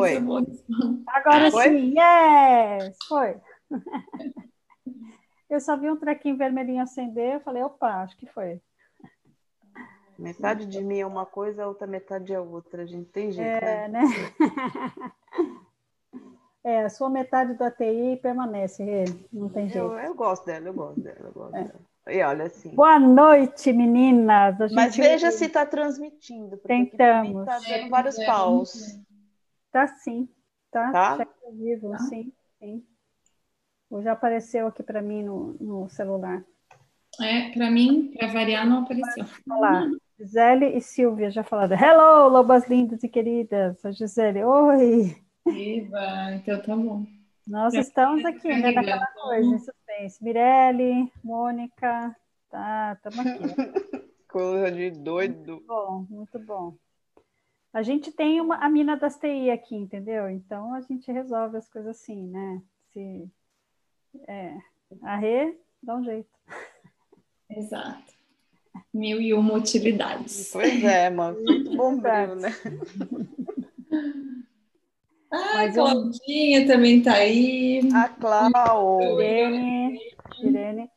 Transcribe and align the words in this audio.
Foi. 0.00 1.04
Agora 1.06 1.50
Foi? 1.50 1.68
sim, 1.68 1.94
yes! 1.98 2.96
Foi. 3.08 3.36
Eu 5.48 5.60
só 5.60 5.76
vi 5.76 5.90
um 5.90 5.96
trequinho 5.96 6.36
vermelhinho 6.36 6.80
acender, 6.80 7.34
eu 7.34 7.40
falei, 7.40 7.60
opa, 7.60 8.02
acho 8.04 8.16
que 8.16 8.24
foi. 8.26 8.60
Metade 10.16 10.64
de 10.64 10.80
mim 10.80 11.00
é 11.00 11.06
uma 11.06 11.26
coisa, 11.26 11.64
a 11.64 11.66
outra 11.66 11.88
metade 11.88 12.32
é 12.32 12.38
outra. 12.38 12.82
A 12.84 12.86
gente 12.86 13.10
tem 13.10 13.32
jeito, 13.32 13.64
É, 13.64 13.88
né? 13.88 14.02
né? 14.02 14.08
É, 16.62 16.84
a 16.84 16.90
sua 16.90 17.08
metade 17.08 17.54
da 17.54 17.70
TI 17.70 18.18
permanece, 18.22 18.84
não 19.32 19.48
tem 19.48 19.66
jeito. 19.66 19.78
Eu, 19.78 19.98
eu 19.98 20.14
gosto 20.14 20.44
dela, 20.44 20.68
eu 20.68 20.74
gosto 20.74 21.00
dela, 21.00 21.18
eu 21.20 21.32
gosto 21.32 21.52
dela. 21.52 21.80
E 22.06 22.22
olha 22.22 22.44
assim. 22.44 22.74
Boa 22.74 22.98
noite, 22.98 23.72
meninas. 23.72 24.56
Mas 24.72 24.94
veja 24.94 25.30
se 25.30 25.46
está 25.46 25.64
transmitindo, 25.64 26.58
porque 26.58 26.70
aqui 26.70 26.90
Tentamos. 26.90 27.48
está 27.48 27.56
É, 27.66 27.78
dando 27.78 27.90
vários 27.90 28.18
é, 28.18 28.26
paus. 28.26 29.00
Tá 29.70 29.86
sim, 29.88 30.28
tá? 30.70 30.90
Tá? 30.92 31.16
Cheque 31.16 31.32
ao 31.44 31.52
vivo, 31.52 31.90
Tá. 31.90 31.98
sim, 31.98 32.32
sim. 32.58 32.84
Ou 33.90 34.02
Já 34.02 34.12
apareceu 34.12 34.66
aqui 34.66 34.82
para 34.82 35.02
mim 35.02 35.22
no, 35.22 35.54
no 35.60 35.88
celular. 35.90 36.44
É, 37.20 37.50
para 37.50 37.70
mim, 37.70 38.12
para 38.16 38.28
variar, 38.28 38.66
não 38.66 38.82
apareceu. 38.82 39.24
Olá, 39.48 39.84
Gisele 40.18 40.76
e 40.76 40.80
Silvia 40.80 41.30
já 41.30 41.42
falaram. 41.42 41.76
Hello, 41.76 42.28
lobas 42.28 42.68
lindas 42.68 43.02
e 43.02 43.08
queridas. 43.08 43.84
A 43.84 43.90
Gisele, 43.90 44.44
oi. 44.44 45.16
Viva, 45.44 45.98
então 46.34 46.62
tá 46.62 46.76
bom. 46.76 47.04
Nós 47.46 47.74
Já 47.74 47.80
estamos 47.80 48.24
aqui, 48.24 48.48
né, 48.48 48.70
naquela 48.70 49.06
coisa, 49.06 49.54
em 49.54 49.58
suspense. 49.58 50.22
Mirelle, 50.22 51.12
Mônica, 51.24 52.16
tá, 52.48 52.92
estamos 52.96 53.26
aqui. 53.26 53.40
Coisa 54.28 54.70
de 54.70 54.90
doido. 54.92 55.34
Muito 55.54 55.66
bom, 55.66 56.06
muito 56.08 56.38
bom. 56.38 56.74
A 57.72 57.82
gente 57.82 58.10
tem 58.10 58.40
uma, 58.40 58.56
a 58.56 58.68
mina 58.68 58.96
das 58.96 59.16
TI 59.16 59.50
aqui, 59.50 59.76
entendeu? 59.76 60.28
Então 60.28 60.74
a 60.74 60.80
gente 60.80 61.10
resolve 61.12 61.56
as 61.56 61.68
coisas 61.68 61.96
assim, 61.96 62.26
né? 62.28 62.60
Se, 62.92 63.28
é, 64.26 64.56
a 65.02 65.16
Rê 65.16 65.56
dá 65.82 65.96
um 65.96 66.04
jeito. 66.04 66.28
Exato. 67.48 68.12
Mil 68.92 69.20
e 69.20 69.32
uma 69.34 69.54
utilidades. 69.54 70.50
Pois 70.52 70.82
é, 70.82 71.10
mano. 71.10 71.38
Muito 71.44 71.76
bombril, 71.76 72.36
né? 72.36 72.50
Ah, 75.32 75.64
eu- 75.64 75.72
Claudinha 75.74 76.66
também 76.66 77.00
tá 77.02 77.12
aí. 77.12 77.88
A 77.94 78.08
Clau. 78.08 79.00
Irene, 79.00 80.00
Irene. 80.42 80.89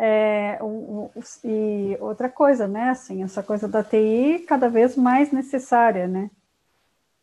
É, 0.00 0.58
o- 0.62 1.10
o- 1.16 1.22
e 1.44 1.96
outra 2.00 2.28
coisa, 2.28 2.68
né? 2.68 2.90
Assim, 2.90 3.24
essa 3.24 3.42
coisa 3.42 3.66
da 3.66 3.82
TI 3.82 4.44
cada 4.46 4.68
vez 4.70 4.96
mais 4.96 5.32
necessária, 5.32 6.06
né? 6.06 6.30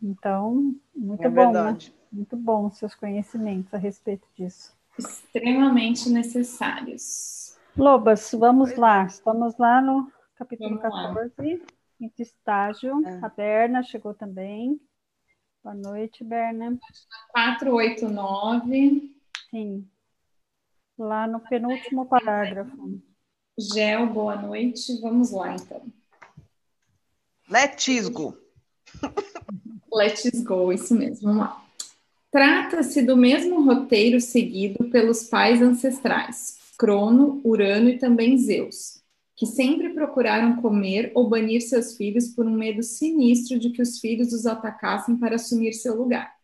Então, 0.03 0.75
muito 0.93 1.23
É 1.23 1.29
bom, 1.29 1.53
né? 1.53 1.77
Muito 2.11 2.35
bom 2.35 2.67
os 2.67 2.77
seus 2.77 2.93
conhecimentos 2.93 3.73
a 3.73 3.77
respeito 3.77 4.27
disso. 4.35 4.75
Extremamente 4.99 6.09
necessários. 6.09 7.57
Lobas, 7.77 8.31
vamos 8.33 8.75
lá. 8.77 9.05
Estamos 9.05 9.57
lá 9.57 9.81
no 9.81 10.11
capítulo 10.35 10.77
Vamos 10.77 10.83
lá. 10.83 11.13
14, 11.13 11.63
quinto 11.97 12.21
estágio. 12.21 13.01
É. 13.05 13.19
A 13.21 13.29
Berna 13.29 13.83
chegou 13.83 14.13
também. 14.13 14.79
Boa 15.63 15.75
noite, 15.75 16.23
Berna. 16.23 16.77
489. 17.31 19.15
Sim. 19.49 19.89
Lá 20.97 21.27
no 21.27 21.41
penúltimo 21.41 22.05
parágrafo. 22.05 23.01
Gel, 23.57 24.07
boa 24.07 24.35
noite. 24.35 24.99
Vamos 25.01 25.31
lá, 25.31 25.55
então. 25.55 25.81
Letisgo. 27.49 28.37
Let's 29.93 30.43
go, 30.43 30.71
isso 30.71 30.95
mesmo. 30.95 31.27
Vamos 31.27 31.37
lá. 31.43 31.65
Trata-se 32.31 33.01
do 33.01 33.15
mesmo 33.15 33.63
roteiro 33.63 34.19
seguido 34.19 34.89
pelos 34.89 35.23
pais 35.23 35.61
ancestrais, 35.61 36.57
Crono, 36.77 37.39
Urano 37.45 37.87
e 37.87 37.97
também 37.97 38.37
Zeus, 38.37 39.01
que 39.37 39.45
sempre 39.45 39.93
procuraram 39.93 40.61
comer 40.61 41.13
ou 41.15 41.29
banir 41.29 41.61
seus 41.61 41.95
filhos 41.95 42.27
por 42.27 42.45
um 42.45 42.51
medo 42.51 42.83
sinistro 42.83 43.57
de 43.57 43.69
que 43.69 43.81
os 43.81 43.99
filhos 43.99 44.33
os 44.33 44.45
atacassem 44.45 45.15
para 45.15 45.35
assumir 45.35 45.71
seu 45.73 45.95
lugar. 45.95 46.34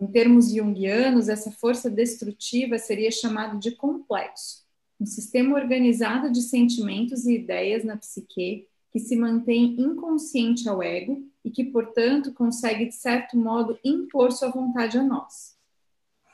Em 0.00 0.06
termos 0.06 0.52
junguianos, 0.52 1.28
essa 1.28 1.50
força 1.50 1.90
destrutiva 1.90 2.78
seria 2.78 3.10
chamada 3.10 3.58
de 3.58 3.72
complexo, 3.72 4.64
um 5.00 5.06
sistema 5.06 5.56
organizado 5.56 6.30
de 6.30 6.42
sentimentos 6.42 7.26
e 7.26 7.34
ideias 7.34 7.84
na 7.84 7.96
psique 7.96 8.68
que 8.90 8.98
se 8.98 9.16
mantém 9.16 9.76
inconsciente 9.78 10.68
ao 10.68 10.82
ego 10.82 11.22
e 11.44 11.50
que, 11.50 11.64
portanto, 11.64 12.32
consegue, 12.32 12.86
de 12.86 12.94
certo 12.94 13.36
modo, 13.36 13.78
impor 13.84 14.32
sua 14.32 14.50
vontade 14.50 14.96
a 14.96 15.02
nós. 15.02 15.56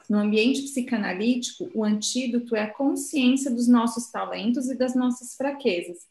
No 0.08 0.18
ambiente 0.18 0.62
psicanalítico, 0.62 1.70
o 1.74 1.82
antídoto 1.82 2.54
é 2.54 2.62
a 2.62 2.72
consciência 2.72 3.50
dos 3.50 3.66
nossos 3.66 4.10
talentos 4.10 4.68
e 4.68 4.76
das 4.76 4.94
nossas 4.94 5.34
fraquezas, 5.34 6.06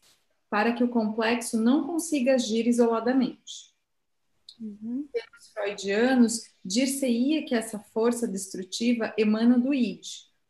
para 0.50 0.72
que 0.72 0.84
o 0.84 0.88
complexo 0.88 1.60
não 1.60 1.86
consiga 1.86 2.34
agir 2.34 2.66
isoladamente. 2.66 3.72
Uhum. 4.60 5.08
Os 5.54 5.62
freudianos 5.62 6.42
dir-se-ia 6.64 7.44
que 7.44 7.54
essa 7.54 7.78
força 7.78 8.26
destrutiva 8.26 9.14
emana 9.16 9.58
do 9.58 9.72
id, 9.72 10.04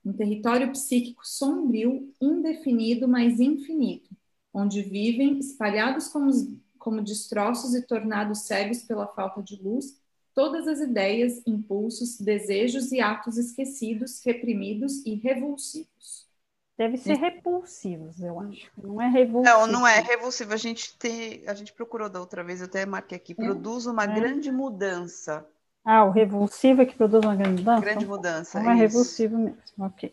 um 0.05 0.13
território 0.13 0.71
psíquico 0.73 1.27
sombrio, 1.27 2.13
indefinido, 2.21 3.07
mas 3.07 3.39
infinito, 3.39 4.11
onde 4.53 4.83
vivem, 4.83 5.39
espalhados 5.39 6.09
como, 6.09 6.31
como 6.79 7.03
destroços 7.03 7.75
e 7.75 7.83
tornados 7.83 8.47
cegos 8.47 8.83
pela 8.83 9.07
falta 9.07 9.43
de 9.43 9.57
luz, 9.57 10.01
todas 10.35 10.67
as 10.67 10.81
ideias, 10.81 11.43
impulsos, 11.47 12.19
desejos 12.19 12.91
e 12.91 13.01
atos 13.01 13.37
esquecidos, 13.37 14.21
reprimidos 14.25 15.05
e 15.05 15.15
revulsivos. 15.15 16.24
Deve 16.77 16.97
ser 16.97 17.15
repulsivos, 17.15 18.21
eu 18.21 18.41
acho. 18.41 18.69
Não 18.77 19.01
é 19.01 19.09
revulsivo. 19.09 19.43
Não, 19.59 19.67
não 19.67 19.87
é 19.87 20.01
revulsivo. 20.01 20.53
A 20.53 20.57
gente 20.57 20.99
tem, 20.99 21.43
a 21.47 21.55
gente 21.55 21.73
procurou 21.73 22.09
da 22.11 22.19
outra 22.19 22.43
vez, 22.43 22.61
eu 22.61 22.67
até 22.67 22.85
marquei 22.85 23.17
aqui. 23.17 23.33
Produz 23.35 23.87
uma 23.87 24.05
É. 24.05 24.07
grande 24.09 24.51
mudança. 24.51 25.47
Ah, 25.85 26.05
o 26.05 26.11
revulsivo 26.11 26.83
é 26.83 26.87
que 26.87 26.97
produz 26.97 27.25
uma 27.25 27.37
grande 27.37 27.63
mudança? 27.63 27.81
Grande 27.81 28.07
mudança. 28.07 28.61
Não 28.61 28.71
é 28.71 28.75
isso. 28.75 28.83
revulsivo 28.83 29.39
mesmo, 29.39 29.61
ok. 29.79 30.13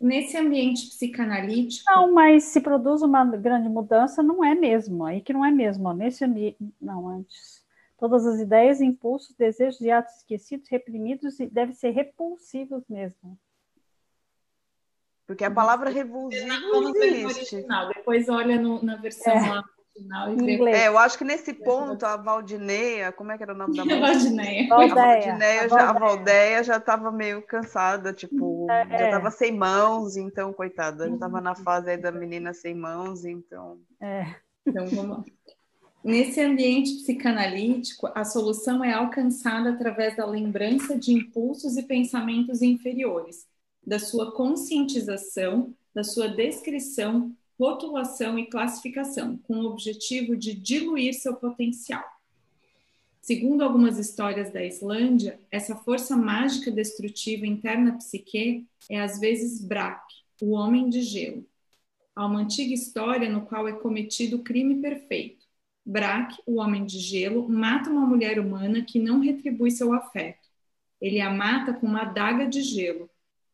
Nesse 0.00 0.38
ambiente 0.38 0.86
psicanalítico, 0.88 1.84
Não, 1.92 2.14
mas 2.14 2.44
se 2.44 2.60
produz 2.62 3.02
uma 3.02 3.22
grande 3.24 3.68
mudança, 3.68 4.22
não 4.22 4.42
é 4.42 4.54
mesmo. 4.54 5.04
Aí 5.04 5.20
que 5.20 5.32
não 5.34 5.44
é 5.44 5.50
mesmo. 5.50 5.86
ó. 5.88 5.92
Nesse 5.92 6.24
ambiente. 6.24 6.56
Não, 6.80 7.06
antes. 7.08 7.62
Todas 7.98 8.24
as 8.26 8.40
ideias, 8.40 8.80
impulsos, 8.80 9.36
desejos 9.36 9.82
e 9.82 9.90
atos 9.90 10.16
esquecidos, 10.16 10.70
reprimidos, 10.70 11.38
e 11.38 11.46
devem 11.46 11.74
ser 11.74 11.90
repulsivos 11.90 12.82
mesmo. 12.88 13.38
Porque 15.30 15.44
a 15.44 15.50
palavra 15.50 15.90
revulsivo 15.90 17.04
existe. 17.04 17.54
original, 17.54 17.88
depois 17.94 18.28
olha 18.28 18.60
no- 18.60 18.82
na 18.84 18.96
versão 18.96 19.32
lá 19.32 19.62
original 19.94 20.28
e 20.28 20.32
Em 20.32 20.44
vê 20.44 20.54
inglês. 20.54 20.76
É, 20.76 20.88
eu 20.88 20.98
acho 20.98 21.16
que 21.16 21.22
nesse 21.22 21.54
ponto 21.54 22.04
a 22.04 22.16
Valdineia, 22.16 23.12
como 23.12 23.30
é 23.30 23.36
que 23.36 23.44
era 23.44 23.54
o 23.54 23.56
nome 23.56 23.76
da? 23.76 23.84
Valdineia. 24.00 24.64
A 24.64 24.76
Valdeia, 24.76 24.94
Valdineia, 24.96 25.62
a 25.62 25.68
já. 25.68 25.92
Valdeia 25.92 26.60
estava 26.62 27.12
meio 27.12 27.42
cansada, 27.42 28.12
tipo, 28.12 28.66
É. 28.68 28.98
já 28.98 29.04
estava 29.04 29.30
sem 29.30 29.52
mãos, 29.56 30.16
então, 30.16 30.52
coitada, 30.52 31.06
já 31.06 31.14
estava 31.14 31.40
na 31.40 31.54
fase 31.54 31.90
aí 31.90 31.96
da 31.96 32.10
menina 32.10 32.52
sem 32.52 32.74
mãos, 32.74 33.24
então. 33.24 33.78
É. 34.00 34.34
Então, 34.66 34.84
vamos 34.88 35.18
lá. 35.18 35.24
Nesse 36.02 36.40
ambiente 36.40 36.92
psicanalítico, 36.94 38.10
a 38.16 38.24
solução 38.24 38.82
é 38.82 38.92
alcançada 38.94 39.70
através 39.70 40.16
da 40.16 40.26
lembrança 40.26 40.98
de 40.98 41.12
impulsos 41.12 41.76
e 41.76 41.84
pensamentos 41.84 42.62
inferiores, 42.62 43.46
da 43.86 43.98
sua 43.98 44.32
conscientização, 44.32 45.74
da 45.94 46.04
sua 46.04 46.28
descrição, 46.28 47.34
rotulação 47.58 48.38
e 48.38 48.46
classificação, 48.46 49.36
com 49.38 49.58
o 49.58 49.66
objetivo 49.66 50.36
de 50.36 50.54
diluir 50.54 51.14
seu 51.14 51.34
potencial. 51.34 52.04
Segundo 53.20 53.62
algumas 53.62 53.98
histórias 53.98 54.50
da 54.50 54.64
Islândia, 54.64 55.38
essa 55.50 55.76
força 55.76 56.16
mágica 56.16 56.70
destrutiva 56.70 57.46
interna 57.46 57.98
psique 57.98 58.66
é 58.88 58.98
às 58.98 59.20
vezes 59.20 59.62
Brak, 59.62 60.02
o 60.40 60.52
homem 60.52 60.88
de 60.88 61.02
gelo. 61.02 61.46
Há 62.16 62.24
uma 62.24 62.40
antiga 62.40 62.72
história 62.72 63.28
no 63.28 63.42
qual 63.42 63.68
é 63.68 63.72
cometido 63.72 64.36
o 64.36 64.42
crime 64.42 64.80
perfeito. 64.80 65.44
Brak, 65.84 66.36
o 66.46 66.60
homem 66.60 66.86
de 66.86 66.98
gelo, 66.98 67.46
mata 67.48 67.90
uma 67.90 68.06
mulher 68.06 68.38
humana 68.38 68.82
que 68.82 68.98
não 68.98 69.20
retribui 69.20 69.70
seu 69.70 69.92
afeto. 69.92 70.48
Ele 71.00 71.20
a 71.20 71.30
mata 71.30 71.74
com 71.74 71.86
uma 71.86 72.02
adaga 72.02 72.46
de 72.46 72.62
gelo. 72.62 73.09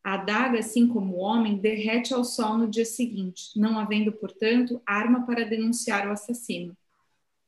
A 0.07 0.15
adaga, 0.15 0.61
assim 0.61 0.87
como 0.87 1.17
o 1.17 1.19
homem, 1.19 1.59
derrete 1.59 2.15
ao 2.15 2.23
sol 2.25 2.57
no 2.57 2.69
dia 2.69 2.85
seguinte, 2.85 3.51
não 3.59 3.77
havendo, 3.77 4.13
portanto, 4.13 4.81
arma 4.87 5.27
para 5.27 5.45
denunciar 5.45 6.07
o 6.07 6.13
assassino. 6.13 6.77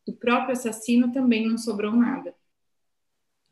Do 0.05 0.13
próprio 0.13 0.55
assassino 0.55 1.13
também 1.13 1.47
não 1.49 1.57
sobrou 1.57 1.93
nada. 1.93 2.35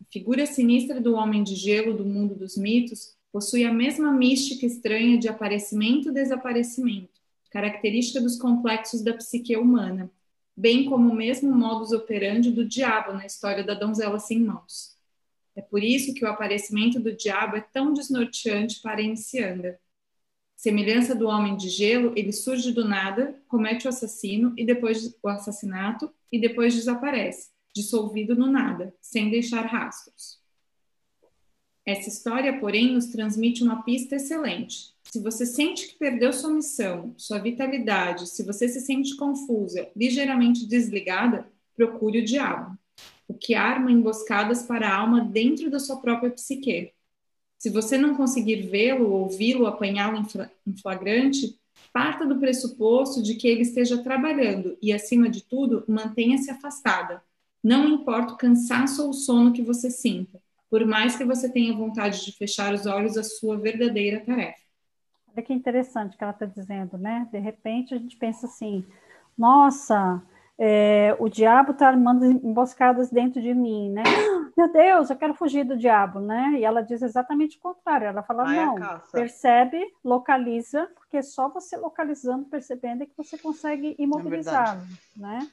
A 0.01 0.05
figura 0.13 0.45
sinistra 0.45 1.01
do 1.01 1.15
homem 1.15 1.45
de 1.45 1.55
gelo 1.55 1.97
do 1.97 2.05
mundo 2.05 2.35
dos 2.35 2.57
mitos 2.57 3.15
possui 3.31 3.63
a 3.63 3.73
mesma 3.73 4.11
mística 4.11 4.67
estranha 4.67 5.17
de 5.17 5.29
aparecimento 5.29 6.09
e 6.09 6.13
desaparecimento, 6.13 7.21
característica 7.49 8.21
dos 8.21 8.37
complexos 8.37 9.03
da 9.03 9.15
psique 9.15 9.57
humana. 9.57 10.11
bem 10.57 10.87
como 10.87 11.13
o 11.13 11.15
mesmo 11.15 11.55
modus 11.55 11.93
operandi 11.93 12.51
do 12.51 12.65
diabo 12.67 13.13
na 13.13 13.25
história 13.25 13.63
da 13.63 13.75
donzela 13.75 14.19
sem 14.19 14.41
mãos. 14.41 14.96
É 15.57 15.63
por 15.63 15.83
isso 15.83 16.13
que 16.13 16.23
o 16.23 16.29
aparecimento 16.29 17.01
do 17.01 17.17
diabo 17.17 17.57
é 17.57 17.63
tão 17.63 17.95
desnorteante 17.95 18.83
para 18.83 19.01
inicianda. 19.01 19.81
Semelhança 20.55 21.15
do 21.15 21.27
homem 21.27 21.57
de 21.57 21.71
gelo, 21.71 22.13
ele 22.15 22.31
surge 22.31 22.73
do 22.73 22.87
nada, 22.87 23.41
comete 23.49 23.87
o 23.87 23.89
assassino 23.89 24.53
e 24.57 24.67
depois 24.67 25.17
o 25.23 25.29
assassinato 25.29 26.13
e 26.31 26.39
depois 26.39 26.75
desaparece, 26.75 27.49
dissolvido 27.75 28.37
no 28.37 28.47
nada, 28.47 28.95
sem 29.01 29.31
deixar 29.31 29.63
rastros. 29.63 30.39
Essa 31.87 32.09
história, 32.09 32.59
porém, 32.61 32.93
nos 32.93 33.07
transmite 33.07 33.63
uma 33.63 33.83
pista 33.83 34.17
excelente. 34.17 34.95
Se 35.05 35.21
você 35.21 35.47
sente 35.47 35.89
que 35.89 35.99
perdeu 35.99 36.33
sua 36.33 36.51
missão, 36.51 37.15
sua 37.17 37.39
vitalidade, 37.39 38.27
se 38.29 38.43
você 38.43 38.69
se 38.69 38.81
sente 38.81 39.17
confusa, 39.17 39.89
ligeiramente 39.97 40.67
desligada, 40.67 41.51
procure 41.77 42.21
o 42.21 42.25
diabo 42.25 42.77
o 43.29 43.35
que 43.35 43.55
arma 43.55 43.91
emboscadas 43.91 44.63
para 44.63 44.89
a 44.89 44.97
alma 44.97 45.21
dentro 45.21 45.71
da 45.71 45.79
sua 45.79 46.01
própria 46.01 46.31
psique. 46.31 46.93
Se 47.59 47.71
você 47.71 47.97
não 47.97 48.15
conseguir 48.15 48.69
vê-lo, 48.69 49.11
ouvi-lo, 49.11 49.67
apanhá-lo 49.67 50.25
em 50.67 50.77
flagrante, 50.77 51.59
parta 51.93 52.27
do 52.27 52.39
pressuposto 52.39 53.23
de 53.23 53.35
que 53.35 53.49
ele 53.49 53.63
esteja 53.63 54.03
trabalhando 54.03 54.77
e, 54.83 54.93
acima 54.93 55.29
de 55.29 55.43
tudo, 55.43 55.85
mantenha-se 55.89 56.51
afastada. 56.51 57.23
Não 57.63 57.89
importa 57.89 58.35
o 58.35 58.37
cansaço 58.37 59.03
ou 59.03 59.11
o 59.11 59.15
sono 59.15 59.53
que 59.53 59.63
você 59.63 59.91
sinta, 59.91 60.41
por 60.71 60.85
mais 60.85 61.17
que 61.17 61.25
você 61.25 61.51
tenha 61.51 61.75
vontade 61.75 62.25
de 62.25 62.33
fechar 62.33 62.75
os 62.75 62.87
olhos 62.87 63.17
à 63.17 63.25
sua 63.25 63.57
verdadeira 63.57 64.21
tarefa. 64.21 64.61
Olha 65.33 65.43
que 65.43 65.53
interessante 65.53 66.17
que 66.17 66.23
ela 66.23 66.33
está 66.33 66.47
dizendo, 66.47 66.97
né? 66.97 67.29
De 67.33 67.39
repente 67.39 67.95
a 67.95 67.99
gente 67.99 68.17
pensa 68.17 68.47
assim: 68.47 68.85
nossa, 69.37 70.23
é, 70.59 71.15
o 71.19 71.29
diabo 71.29 71.73
está 71.73 71.89
armando 71.89 72.25
emboscadas 72.25 73.11
dentro 73.11 73.43
de 73.43 73.53
mim, 73.53 73.91
né? 73.91 74.03
Meu 74.57 74.73
Deus, 74.73 75.11
eu 75.11 75.17
quero 75.17 75.35
fugir 75.35 75.65
do 75.65 75.77
diabo, 75.77 76.19
né? 76.19 76.55
E 76.59 76.65
ela 76.65 76.81
diz 76.81 77.03
exatamente 77.03 77.59
o 77.59 77.61
contrário. 77.61 78.07
Ela 78.07 78.23
fala, 78.23 78.45
Vai 78.45 78.57
não, 78.57 79.01
percebe, 79.13 79.79
localiza, 80.03 80.89
porque 80.95 81.23
só 81.23 81.51
você 81.51 81.77
localizando, 81.77 82.47
percebendo 82.47 83.03
é 83.03 83.07
que 83.07 83.17
você 83.17 83.37
consegue 83.37 83.95
imobilizá-lo, 83.99 84.81
é 84.81 85.21
né? 85.21 85.51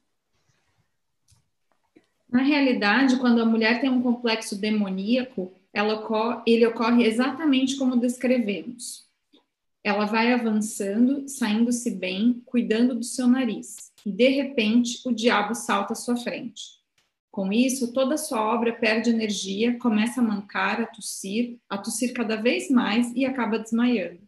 Na 2.32 2.42
realidade, 2.42 3.18
quando 3.18 3.42
a 3.42 3.46
mulher 3.46 3.82
tem 3.82 3.90
um 3.90 4.02
complexo 4.02 4.60
demoníaco, 4.60 5.52
ocorre, 5.76 6.42
ele 6.48 6.66
ocorre 6.66 7.06
exatamente 7.06 7.78
como 7.78 7.98
descrevemos. 7.98 9.06
Ela 9.84 10.06
vai 10.06 10.34
avançando, 10.34 11.28
saindo-se 11.28 11.92
bem, 11.92 12.42
cuidando 12.46 12.96
do 12.96 13.04
seu 13.04 13.28
nariz 13.28 13.93
e 14.06 14.12
de 14.12 14.28
repente 14.30 15.02
o 15.06 15.12
diabo 15.12 15.56
salta 15.56 15.94
à 15.94 15.96
sua 15.96 16.16
frente. 16.16 16.82
Com 17.32 17.52
isso, 17.52 17.92
toda 17.94 18.14
a 18.14 18.18
sua 18.18 18.42
obra 18.42 18.74
perde 18.74 19.10
energia, 19.10 19.80
começa 19.80 20.22
a 20.22 20.24
mancar, 20.24 20.80
a 20.82 20.86
tossir, 20.86 21.58
a 21.68 21.78
tossir 21.78 22.14
cada 22.14 22.36
vez 22.36 22.70
mais 22.70 23.12
e 23.16 23.26
acaba 23.26 23.58
desmaiando. 23.58 24.22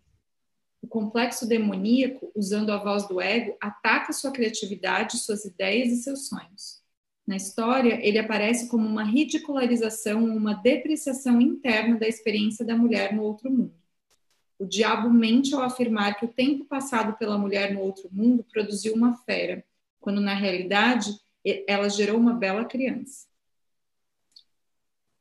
O 0.81 0.88
complexo 0.88 1.48
demoníaco, 1.48 2.31
usando 2.36 2.72
a 2.72 2.77
voz 2.77 3.07
do 3.07 3.22
ego, 3.22 3.56
ataca 3.62 4.12
sua 4.12 4.31
criatividade, 4.31 5.18
suas 5.18 5.45
ideias 5.45 5.92
e 5.92 5.98
seus 5.98 6.28
sonhos. 6.28 6.83
Na 7.28 7.36
história, 7.36 8.00
ele 8.07 8.19
aparece 8.19 8.68
como 8.69 8.88
uma 8.88 9.04
ridicularização, 9.04 10.24
uma 10.24 10.54
depreciação 10.54 11.42
interna 11.42 11.98
da 11.98 12.07
experiência 12.07 12.63
da 12.63 12.75
mulher 12.75 13.13
no 13.13 13.24
outro 13.24 13.51
mundo. 13.51 13.74
O 14.57 14.66
diabo 14.66 15.10
mente 15.10 15.54
ao 15.54 15.62
afirmar 15.62 16.18
que 16.18 16.25
o 16.25 16.34
tempo 16.34 16.66
passado 16.66 17.18
pela 17.18 17.38
mulher 17.38 17.74
no 17.74 17.81
outro 17.81 18.10
mundo 18.12 18.44
produziu 18.44 18.94
uma 18.94 19.13
fera, 19.18 19.63
quando 20.00 20.22
na 20.22 20.34
realidade 20.34 21.19
ela 21.68 21.90
gerou 21.90 22.18
uma 22.18 22.34
bela 22.34 22.66
criança. 22.66 23.28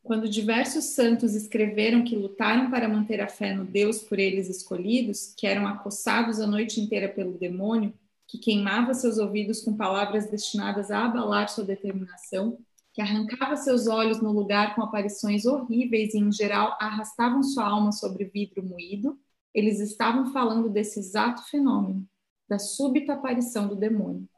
Quando 0.02 0.28
diversos 0.28 0.84
santos 0.84 1.34
escreveram 1.34 2.04
que 2.04 2.14
lutaram 2.14 2.70
para 2.70 2.88
manter 2.88 3.20
a 3.20 3.26
fé 3.26 3.54
no 3.54 3.64
Deus 3.64 4.02
por 4.02 4.18
eles 4.18 4.48
escolhidos, 4.50 5.34
que 5.34 5.46
eram 5.46 5.66
acossados 5.66 6.40
a 6.40 6.46
noite 6.46 6.80
inteira 6.80 7.08
pelo 7.08 7.38
demônio, 7.38 7.92
que 8.26 8.38
queimava 8.38 8.92
seus 8.94 9.18
ouvidos 9.18 9.62
com 9.62 9.76
palavras 9.76 10.30
destinadas 10.30 10.90
a 10.90 11.06
abalar 11.06 11.48
sua 11.48 11.64
determinação, 11.64 12.58
que 12.94 13.02
arrancava 13.02 13.56
seus 13.56 13.88
olhos 13.88 14.22
no 14.22 14.30
lugar 14.30 14.76
com 14.76 14.82
aparições 14.82 15.44
horríveis 15.44 16.14
e, 16.14 16.18
em 16.18 16.30
geral, 16.30 16.78
arrastavam 16.80 17.42
sua 17.42 17.66
alma 17.66 17.90
sobre 17.90 18.24
vidro 18.24 18.64
moído, 18.64 19.18
eles 19.52 19.80
estavam 19.80 20.32
falando 20.32 20.70
desse 20.70 21.00
exato 21.00 21.42
fenômeno, 21.50 22.06
da 22.48 22.56
súbita 22.56 23.14
aparição 23.14 23.66
do 23.66 23.74
demônio. 23.74 24.28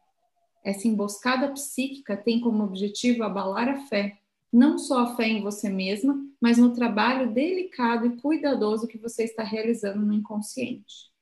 Essa 0.64 0.88
emboscada 0.88 1.52
psíquica 1.52 2.16
tem 2.16 2.40
como 2.40 2.64
objetivo 2.64 3.22
abalar 3.24 3.68
a 3.68 3.76
fé, 3.88 4.18
não 4.50 4.78
só 4.78 5.00
a 5.00 5.16
fé 5.16 5.28
em 5.28 5.42
você 5.42 5.68
mesma, 5.68 6.18
mas 6.40 6.56
no 6.56 6.72
trabalho 6.72 7.30
delicado 7.30 8.06
e 8.06 8.16
cuidadoso 8.16 8.88
que 8.88 8.96
você 8.96 9.24
está 9.24 9.42
realizando 9.42 10.00
no 10.00 10.14
inconsciente. 10.14 11.12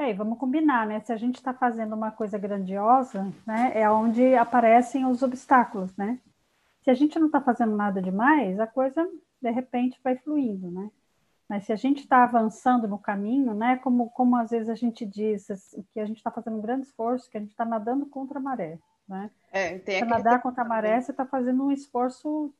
É, 0.00 0.10
e 0.10 0.14
vamos 0.14 0.36
combinar, 0.36 0.84
né? 0.84 0.98
Se 0.98 1.12
a 1.12 1.16
gente 1.16 1.36
está 1.36 1.54
fazendo 1.54 1.94
uma 1.94 2.10
coisa 2.10 2.36
grandiosa, 2.36 3.32
né, 3.46 3.70
é 3.72 3.88
onde 3.88 4.34
aparecem 4.34 5.06
os 5.06 5.22
obstáculos, 5.22 5.96
né? 5.96 6.18
Se 6.82 6.90
a 6.90 6.94
gente 6.94 7.18
não 7.18 7.26
está 7.26 7.40
fazendo 7.40 7.76
nada 7.76 8.02
demais, 8.02 8.58
a 8.58 8.66
coisa 8.66 9.08
de 9.40 9.50
repente 9.50 10.00
vai 10.02 10.16
fluindo, 10.16 10.70
né? 10.70 10.90
Mas 11.48 11.64
se 11.64 11.72
a 11.72 11.76
gente 11.76 12.00
está 12.00 12.24
avançando 12.24 12.88
no 12.88 12.98
caminho, 12.98 13.52
né, 13.52 13.76
como, 13.76 14.08
como 14.10 14.36
às 14.36 14.50
vezes 14.50 14.70
a 14.70 14.74
gente 14.74 15.04
diz, 15.04 15.48
que 15.92 16.00
a 16.00 16.06
gente 16.06 16.16
está 16.16 16.30
fazendo 16.30 16.56
um 16.56 16.62
grande 16.62 16.86
esforço, 16.86 17.28
que 17.28 17.36
a 17.36 17.40
gente 17.40 17.50
está 17.50 17.64
nadando 17.64 18.06
contra 18.06 18.38
a 18.38 18.42
maré, 18.42 18.78
né? 19.06 19.30
É, 19.52 19.78
tem 19.78 20.02
nadar 20.04 20.40
contra 20.40 20.62
a 20.62 20.66
maré, 20.66 21.00
você 21.00 21.10
está 21.10 21.26
fazendo 21.26 21.64
um 21.64 21.70
esforço 21.70 22.52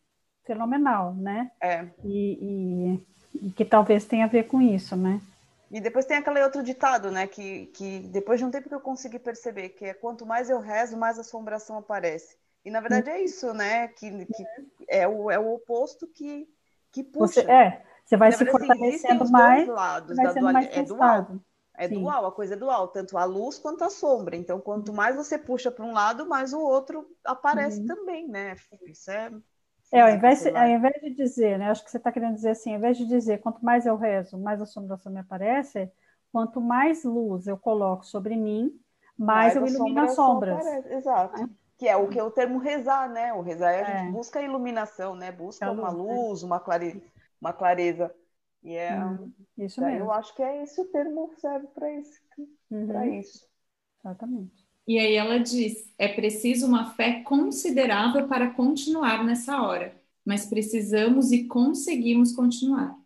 fenomenal, 0.45 1.15
né? 1.15 1.51
É. 1.61 1.87
E, 2.05 3.01
e, 3.33 3.47
e, 3.47 3.51
que 3.53 3.65
talvez 3.65 4.05
tenha 4.05 4.27
a 4.27 4.29
ver 4.29 4.45
com 4.45 4.61
isso, 4.61 4.95
né? 4.95 5.21
E 5.71 5.81
depois 5.81 6.05
tem 6.05 6.19
aquele 6.19 6.43
outro 6.43 6.63
ditado, 6.63 7.11
né, 7.11 7.27
que, 7.27 7.67
que 7.69 8.01
depois 8.01 8.39
de 8.39 8.45
um 8.45 8.51
tempo 8.51 8.69
que 8.69 8.75
eu 8.75 8.81
consegui 8.81 9.19
perceber, 9.19 9.71
que 9.71 9.87
é 9.87 9.95
quanto 9.95 10.27
mais 10.27 10.51
eu 10.51 10.61
rezo, 10.61 10.99
mais 10.99 11.19
assombração 11.19 11.79
aparece. 11.79 12.37
E 12.65 12.71
na 12.71 12.81
verdade 12.81 13.11
é 13.11 13.23
isso, 13.23 13.53
né, 13.53 13.89
que, 13.89 14.25
que 14.27 14.45
é, 14.89 15.07
o, 15.07 15.31
é 15.31 15.39
o 15.39 15.55
oposto 15.55 16.07
que, 16.07 16.49
que 16.93 17.03
puxa. 17.03 17.43
Você, 17.43 17.51
é, 17.51 17.83
você 18.05 18.17
vai 18.17 18.33
se 18.33 18.45
fortalecendo 18.47 19.25
assim, 19.25 19.33
mais. 19.33 19.69
Lados 19.69 20.17
vai 20.17 20.33
sendo 20.33 20.53
mais 20.53 20.69
é 20.71 20.83
dual. 20.83 21.27
É 21.75 21.89
Sim. 21.89 22.01
dual, 22.01 22.27
a 22.27 22.33
coisa 22.33 22.55
é 22.55 22.57
dual, 22.57 22.89
tanto 22.89 23.17
a 23.17 23.25
luz 23.25 23.59
quanto 23.59 23.83
a 23.83 23.89
sombra. 23.91 24.37
Então, 24.37 24.61
quanto 24.61 24.91
uhum. 24.91 24.95
mais 24.95 25.17
você 25.17 25.39
puxa 25.39 25.71
para 25.71 25.85
um 25.85 25.93
lado, 25.93 26.29
mais 26.29 26.53
o 26.53 26.61
outro 26.61 27.07
aparece 27.25 27.81
uhum. 27.81 27.87
também, 27.87 28.29
né? 28.29 28.55
Isso 28.87 29.11
é. 29.11 29.33
É, 29.91 30.01
ao 30.01 30.11
invés, 30.11 30.47
ao 30.47 30.69
invés 30.69 30.95
de 31.03 31.11
dizer, 31.15 31.59
né? 31.59 31.71
Acho 31.71 31.85
que 31.85 31.91
você 31.91 31.97
está 31.97 32.13
querendo 32.13 32.35
dizer 32.35 32.51
assim, 32.51 32.73
ao 32.73 32.79
invés 32.79 32.97
de 32.97 33.07
dizer 33.07 33.41
quanto 33.41 33.65
mais 33.65 33.85
eu 33.85 33.97
rezo, 33.97 34.39
mais 34.39 34.61
a 34.61 34.65
assombração 34.65 35.13
me 35.13 35.21
aparece, 35.21 35.91
quanto 36.31 36.61
mais 36.61 37.05
luz 37.05 37.47
eu 37.47 37.59
coloco 37.59 38.05
sobre 38.07 38.37
mim, 38.37 38.79
mais, 39.17 39.55
mais 39.55 39.57
eu 39.57 39.67
ilumino 39.67 40.01
as 40.01 40.15
sombras. 40.15 40.65
Exato. 40.87 41.43
É. 41.43 41.62
Que 41.83 41.89
é 41.89 41.97
o 41.97 42.09
que 42.09 42.17
é 42.17 42.23
o 42.23 42.31
termo 42.31 42.61
rezar, 42.61 43.11
né? 43.11 43.33
O 43.33 43.41
rezar 43.41 43.73
é 43.73 43.83
a 43.83 43.85
gente 43.85 44.09
é. 44.09 44.11
busca 44.13 44.39
a 44.39 44.43
iluminação, 44.43 45.17
né? 45.17 45.33
Busca 45.33 45.69
uma 45.69 45.91
luz, 45.91 46.07
né? 46.07 46.15
luz 46.15 46.43
uma 46.45 46.61
clareza 46.61 47.03
uma 47.43 47.53
clareza. 47.53 48.15
E 48.63 48.77
é, 48.77 49.05
hum, 49.05 49.33
isso 49.59 49.81
mesmo. 49.81 49.99
Eu 49.99 50.13
acho 50.13 50.33
que 50.37 50.43
é 50.43 50.63
esse 50.63 50.81
o 50.81 50.85
termo 50.85 51.33
serve 51.39 51.67
para 51.75 51.93
isso, 51.93 52.21
uhum. 52.71 53.19
isso. 53.19 53.45
Exatamente. 53.99 54.65
E 54.87 54.97
aí 55.01 55.17
ela 55.17 55.41
diz: 55.41 55.93
é 55.99 56.07
preciso 56.07 56.67
uma 56.69 56.95
fé 56.95 57.21
considerável 57.23 58.29
para 58.29 58.51
continuar 58.51 59.25
nessa 59.25 59.61
hora, 59.61 60.01
mas 60.25 60.47
precisamos 60.47 61.33
e 61.33 61.49
conseguimos 61.49 62.33
continuar. 62.33 62.97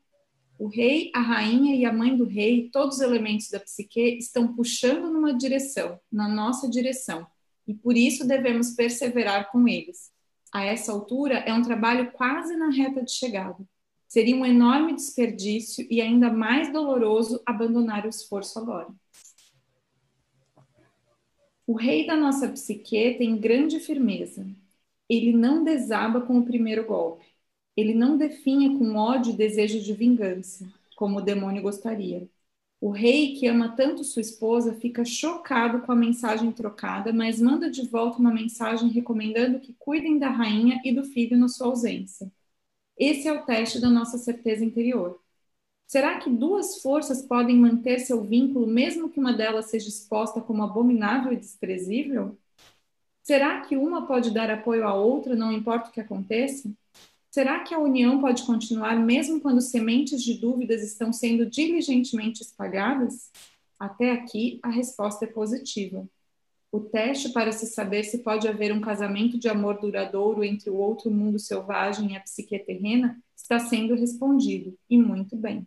O 0.59 0.69
rei, 0.69 1.11
a 1.15 1.21
rainha 1.21 1.75
e 1.75 1.87
a 1.87 1.93
mãe 1.93 2.15
do 2.15 2.25
rei, 2.25 2.71
todos 2.71 2.97
os 2.97 3.03
elementos 3.03 3.49
da 3.49 3.61
psique, 3.61 4.19
estão 4.19 4.55
puxando 4.55 5.11
numa 5.11 5.35
direção, 5.35 5.99
na 6.13 6.29
nossa 6.29 6.69
direção, 6.69 7.27
e 7.67 7.75
por 7.75 7.97
isso 7.97 8.27
devemos 8.27 8.71
perseverar 8.71 9.51
com 9.51 9.67
eles. 9.67 10.11
A 10.53 10.65
essa 10.65 10.93
altura, 10.93 11.39
é 11.41 11.53
um 11.53 11.63
trabalho 11.63 12.13
quase 12.13 12.57
na 12.57 12.71
reta 12.71 13.03
de 13.03 13.13
chegada. 13.13 13.67
Seria 14.09 14.37
um 14.37 14.47
enorme 14.47 14.95
desperdício 14.95 15.87
e 15.91 16.01
ainda 16.01 16.31
mais 16.31 16.73
doloroso 16.73 17.43
abandonar 17.45 18.07
o 18.07 18.09
esforço 18.09 18.59
agora. 18.59 18.89
O 21.67 21.75
rei 21.75 22.07
da 22.07 22.17
nossa 22.17 22.49
psique 22.49 23.17
tem 23.19 23.37
grande 23.37 23.81
firmeza. 23.81 24.47
Ele 25.09 25.33
não 25.33 25.65
desaba 25.65 26.21
com 26.21 26.39
o 26.39 26.45
primeiro 26.45 26.87
golpe. 26.87 27.27
Ele 27.77 27.93
não 27.93 28.17
definha 28.17 28.79
com 28.79 28.95
ódio 28.95 29.33
e 29.33 29.37
desejo 29.37 29.81
de 29.81 29.93
vingança, 29.93 30.73
como 30.97 31.19
o 31.19 31.23
demônio 31.23 31.63
gostaria. 31.63 32.29
O 32.87 32.91
rei, 32.93 33.35
que 33.35 33.49
ama 33.49 33.75
tanto 33.75 34.05
sua 34.05 34.23
esposa, 34.23 34.73
fica 34.73 35.05
chocado 35.05 35.81
com 35.81 35.91
a 35.91 35.97
mensagem 35.97 36.53
trocada, 36.53 37.13
mas 37.13 37.41
manda 37.41 37.69
de 37.69 37.85
volta 37.89 38.21
uma 38.21 38.33
mensagem 38.33 38.89
recomendando 38.91 39.59
que 39.59 39.75
cuidem 39.77 40.21
da 40.21 40.31
rainha 40.31 40.81
e 40.85 40.93
do 40.95 41.03
filho 41.03 41.37
na 41.37 41.49
sua 41.49 41.67
ausência. 41.67 42.31
Esse 42.97 43.27
é 43.27 43.33
o 43.33 43.45
teste 43.45 43.81
da 43.81 43.91
nossa 43.91 44.19
certeza 44.19 44.65
interior. 44.65 45.21
Será 45.85 46.21
que 46.21 46.31
duas 46.31 46.81
forças 46.81 47.23
podem 47.23 47.57
manter 47.57 47.99
seu 47.99 48.23
vínculo 48.23 48.69
mesmo 48.69 49.11
que 49.11 49.19
uma 49.19 49.33
delas 49.33 49.67
seja 49.67 49.89
exposta 49.89 50.41
como 50.41 50.63
abominável 50.63 51.33
e 51.33 51.37
desprezível? 51.37 52.39
Será 53.25 53.63
que 53.63 53.77
uma 53.77 54.07
pode 54.07 54.31
dar 54.33 54.49
apoio 54.49 54.87
à 54.87 54.95
outra, 54.95 55.35
não 55.35 55.51
importa 55.51 55.91
o 55.91 55.93
que 55.93 56.01
aconteça? 56.01 56.71
Será 57.37 57.61
que 57.61 57.75
a 57.75 57.79
união 57.79 58.19
pode 58.19 58.45
continuar 58.45 58.99
mesmo 58.99 59.43
quando 59.43 59.61
sementes 59.61 60.23
de 60.23 60.41
dúvidas 60.41 60.83
estão 60.83 61.13
sendo 61.13 61.45
diligentemente 61.45 62.41
espalhadas? 62.41 63.31
Até 63.79 64.11
aqui, 64.11 64.59
a 64.63 64.71
resposta 64.71 65.27
é 65.27 65.29
positiva. 65.29 66.09
O 66.73 66.81
teste 66.81 67.29
para 67.29 67.53
se 67.53 67.67
saber 67.67 68.05
se 68.05 68.23
pode 68.23 68.49
haver 68.49 68.73
um 68.73 68.81
casamento 68.81 69.37
de 69.37 69.51
amor 69.51 69.79
duradouro 69.79 70.43
entre 70.43 70.71
o 70.71 70.77
outro 70.77 71.11
mundo 71.11 71.39
selvagem 71.39 72.13
e 72.13 72.17
a 72.17 72.21
psique 72.21 72.59
terrena 72.59 73.23
está 73.37 73.59
sendo 73.59 73.95
respondido, 73.95 74.75
e 74.89 74.97
muito 74.97 75.37
bem. 75.37 75.67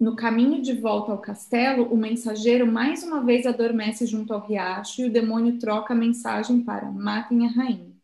No 0.00 0.16
caminho 0.16 0.60
de 0.60 0.72
volta 0.72 1.12
ao 1.12 1.18
castelo, 1.18 1.84
o 1.94 1.96
mensageiro 1.96 2.66
mais 2.66 3.04
uma 3.04 3.22
vez 3.22 3.46
adormece 3.46 4.04
junto 4.04 4.34
ao 4.34 4.44
riacho 4.44 5.02
e 5.02 5.04
o 5.04 5.12
demônio 5.12 5.60
troca 5.60 5.94
a 5.94 5.96
mensagem 5.96 6.60
para 6.60 6.90
matem 6.90 7.46
a 7.46 7.50
rainha. 7.50 7.95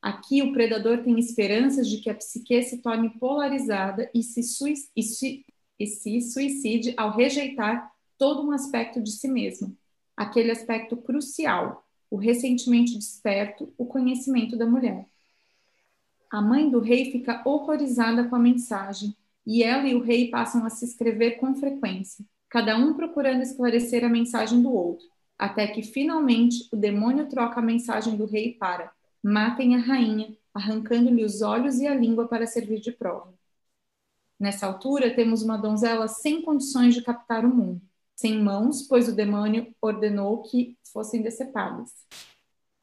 Aqui 0.00 0.42
o 0.42 0.52
predador 0.52 1.02
tem 1.02 1.18
esperanças 1.18 1.88
de 1.88 1.98
que 1.98 2.08
a 2.08 2.14
psique 2.14 2.62
se 2.62 2.78
torne 2.78 3.10
polarizada 3.18 4.08
e 4.14 4.22
se, 4.22 4.40
e 4.94 5.02
se, 5.02 5.44
e 5.78 5.86
se 5.86 6.20
suicide 6.20 6.94
ao 6.96 7.10
rejeitar 7.10 7.90
todo 8.16 8.46
um 8.46 8.52
aspecto 8.52 9.02
de 9.02 9.10
si 9.10 9.28
mesmo, 9.28 9.76
aquele 10.16 10.50
aspecto 10.50 10.96
crucial, 10.96 11.84
o 12.10 12.16
ressentimento 12.16 12.96
desperto, 12.96 13.72
o 13.76 13.86
conhecimento 13.86 14.56
da 14.56 14.66
mulher. 14.66 15.06
A 16.30 16.40
mãe 16.40 16.70
do 16.70 16.80
rei 16.80 17.10
fica 17.10 17.42
horrorizada 17.44 18.24
com 18.24 18.36
a 18.36 18.40
mensagem 18.40 19.16
e 19.46 19.62
ela 19.62 19.88
e 19.88 19.94
o 19.94 20.02
rei 20.02 20.28
passam 20.28 20.64
a 20.64 20.70
se 20.70 20.84
escrever 20.84 21.32
com 21.38 21.54
frequência, 21.54 22.24
cada 22.48 22.76
um 22.76 22.94
procurando 22.94 23.42
esclarecer 23.42 24.04
a 24.04 24.08
mensagem 24.08 24.62
do 24.62 24.72
outro, 24.72 25.06
até 25.38 25.66
que 25.66 25.82
finalmente 25.82 26.68
o 26.72 26.76
demônio 26.76 27.28
troca 27.28 27.60
a 27.60 27.62
mensagem 27.62 28.16
do 28.16 28.26
rei 28.26 28.54
para 28.54 28.92
matem 29.22 29.76
a 29.76 29.78
rainha, 29.78 30.36
arrancando-lhe 30.54 31.24
os 31.24 31.42
olhos 31.42 31.78
e 31.78 31.86
a 31.86 31.94
língua 31.94 32.28
para 32.28 32.46
servir 32.46 32.80
de 32.80 32.92
prova. 32.92 33.32
Nessa 34.38 34.66
altura, 34.66 35.14
temos 35.14 35.42
uma 35.42 35.56
donzela 35.56 36.06
sem 36.06 36.42
condições 36.42 36.94
de 36.94 37.02
captar 37.02 37.44
o 37.44 37.54
mundo, 37.54 37.82
sem 38.14 38.40
mãos, 38.40 38.82
pois 38.82 39.08
o 39.08 39.14
demônio 39.14 39.74
ordenou 39.80 40.42
que 40.42 40.76
fossem 40.92 41.22
decepadas. 41.22 41.90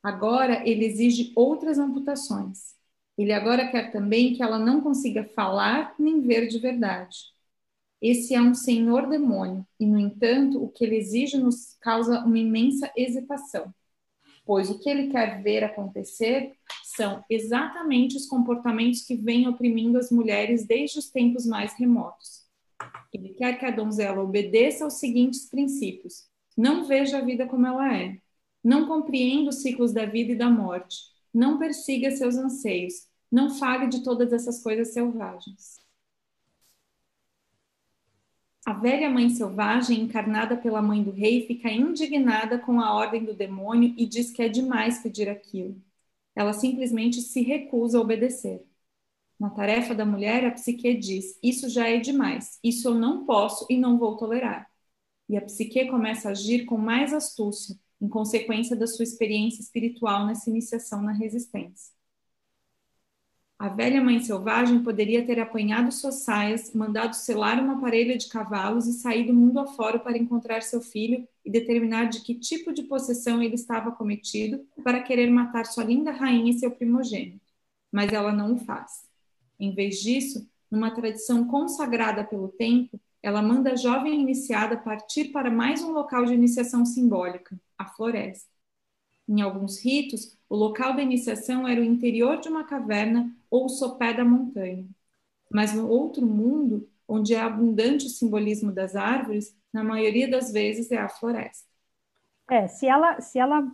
Agora 0.04 0.68
ele 0.68 0.86
exige 0.86 1.32
outras 1.36 1.80
amputações. 1.80 2.76
Ele 3.18 3.32
agora 3.32 3.68
quer 3.70 3.92
também 3.92 4.34
que 4.34 4.44
ela 4.44 4.60
não 4.60 4.82
consiga 4.82 5.24
falar 5.24 5.96
nem 5.98 6.22
ver 6.22 6.48
de 6.48 6.60
verdade. 6.60 7.34
Esse 8.02 8.36
é 8.36 8.42
um 8.42 8.54
senhor 8.54 9.08
demônio, 9.08 9.66
e, 9.80 9.86
no 9.86 9.98
entanto, 9.98 10.62
o 10.64 10.70
que 10.70 10.84
ele 10.84 10.98
exige 10.98 11.38
nos 11.38 11.76
causa 11.80 12.20
uma 12.20 12.38
imensa 12.38 12.92
hesitação, 12.96 13.74
pois 14.46 14.70
o 14.70 14.80
que 14.80 14.90
ele 14.90 15.08
quer 15.10 15.42
ver 15.42 15.64
acontecer 15.64 16.54
são 16.84 17.24
exatamente 17.30 18.16
os 18.16 18.28
comportamentos 18.28 19.02
que 19.02 19.16
vêm 19.16 19.48
oprimindo 19.48 19.98
as 19.98 20.12
mulheres 20.12 20.66
desde 20.66 21.00
os 21.00 21.10
tempos 21.10 21.46
mais 21.46 21.74
remotos. 21.74 22.46
Ele 23.12 23.30
quer 23.30 23.58
que 23.58 23.66
a 23.66 23.72
donzela 23.72 24.22
obedeça 24.22 24.84
aos 24.84 24.96
seguintes 24.96 25.50
princípios: 25.50 26.26
não 26.56 26.86
veja 26.86 27.18
a 27.18 27.22
vida 27.22 27.48
como 27.48 27.66
ela 27.66 27.94
é, 27.98 28.18
não 28.64 28.88
compreenda 28.88 29.50
os 29.50 29.62
ciclos 29.62 29.94
da 29.94 30.06
vida 30.06 30.34
e 30.34 30.38
da 30.38 30.50
morte, 30.50 30.98
não 31.34 31.58
persiga 31.58 32.12
seus 32.12 32.36
anseios, 32.36 32.94
não 33.32 33.50
fale 33.50 33.88
de 33.88 34.04
todas 34.04 34.32
essas 34.32 34.62
coisas 34.62 34.94
selvagens. 34.94 35.85
A 38.66 38.74
velha 38.74 39.10
mãe 39.10 39.30
selvagem, 39.30 40.02
encarnada 40.02 40.58
pela 40.58 40.82
mãe 40.82 41.04
do 41.04 41.12
rei, 41.12 41.46
fica 41.46 41.72
indignada 41.72 42.58
com 42.60 42.82
a 42.82 42.94
ordem 42.94 43.24
do 43.24 43.34
demônio 43.34 43.94
e 43.98 44.06
diz 44.08 44.32
que 44.32 44.42
é 44.42 44.50
demais 44.50 45.00
pedir 45.04 45.30
aquilo. 45.30 45.80
Ela 46.36 46.54
simplesmente 46.54 47.22
se 47.22 47.42
recusa 47.42 47.98
a 47.98 48.02
obedecer. 48.02 48.66
Na 49.40 49.50
tarefa 49.52 49.96
da 49.96 50.06
mulher, 50.06 50.46
a 50.46 50.52
psique 50.52 50.96
diz: 50.96 51.40
Isso 51.44 51.70
já 51.70 51.90
é 51.90 52.00
demais, 52.00 52.60
isso 52.64 52.90
eu 52.90 52.96
não 52.96 53.26
posso 53.26 53.68
e 53.70 53.78
não 53.78 54.00
vou 54.00 54.18
tolerar. 54.18 54.70
E 55.30 55.38
a 55.38 55.42
psique 55.42 55.88
começa 55.88 56.30
a 56.30 56.32
agir 56.32 56.66
com 56.66 56.78
mais 56.78 57.14
astúcia, 57.14 57.78
em 58.02 58.10
consequência 58.10 58.76
da 58.76 58.88
sua 58.88 59.04
experiência 59.04 59.62
espiritual 59.62 60.28
nessa 60.28 60.50
iniciação 60.50 61.02
na 61.02 61.14
resistência. 61.14 61.95
A 63.58 63.70
velha 63.70 64.04
mãe 64.04 64.20
selvagem 64.20 64.84
poderia 64.84 65.26
ter 65.26 65.40
apanhado 65.40 65.90
suas 65.90 66.16
saias, 66.16 66.74
mandado 66.74 67.14
selar 67.16 67.58
uma 67.58 67.80
parelha 67.80 68.18
de 68.18 68.28
cavalos 68.28 68.86
e 68.86 68.94
saído 68.94 69.34
mundo 69.34 69.60
afora 69.60 69.98
para 69.98 70.18
encontrar 70.18 70.62
seu 70.62 70.82
filho 70.82 71.26
e 71.44 71.50
determinar 71.50 72.06
de 72.06 72.20
que 72.20 72.36
tipo 72.36 72.74
de 72.74 72.84
possessão 72.84 73.42
ele 73.42 73.56
estava 73.56 73.94
cometido 73.94 74.68
para 74.84 75.02
querer 75.02 75.30
matar 75.32 75.66
sua 75.66 75.86
linda 75.86 76.12
rainha 76.12 76.52
e 76.52 76.60
seu 76.60 76.70
primogênito. 76.70 77.40
Mas 77.90 78.12
ela 78.12 78.34
não 78.34 78.56
o 78.56 78.58
faz. 78.58 79.06
Em 79.58 79.74
vez 79.74 80.02
disso, 80.02 80.46
numa 80.70 80.92
tradição 80.92 81.48
consagrada 81.48 82.26
pelo 82.26 82.50
tempo, 82.50 83.00
ela 83.24 83.42
manda 83.42 83.72
a 83.72 83.76
jovem 83.78 84.20
iniciada 84.20 84.76
partir 84.76 85.32
para 85.32 85.50
mais 85.50 85.82
um 85.82 85.92
local 85.92 86.26
de 86.26 86.34
iniciação 86.34 86.86
simbólica, 86.86 87.58
a 87.78 87.86
floresta. 87.86 88.50
Em 89.28 89.42
alguns 89.42 89.80
ritos, 89.80 90.38
o 90.48 90.56
local 90.56 90.96
da 90.96 91.02
iniciação 91.02 91.68
era 91.68 91.82
o 91.82 91.84
interior 91.84 92.40
de 92.40 92.50
uma 92.50 92.64
caverna 92.64 93.36
ou 93.56 93.66
o 93.66 93.70
sopé 93.70 94.14
da 94.14 94.26
montanha. 94.26 94.86
Mas 95.50 95.74
no 95.74 95.88
outro 95.88 96.26
mundo, 96.26 96.90
onde 97.08 97.34
é 97.34 97.40
abundante 97.40 98.06
o 98.06 98.10
simbolismo 98.10 98.72
das 98.72 98.96
árvores, 98.96 99.56
na 99.72 99.84
maioria 99.84 100.30
das 100.30 100.52
vezes 100.52 100.92
é 100.92 100.98
a 100.98 101.08
floresta. 101.08 101.66
É, 102.50 102.68
se 102.68 102.86
ela, 102.88 103.22
se 103.22 103.40
ela, 103.40 103.66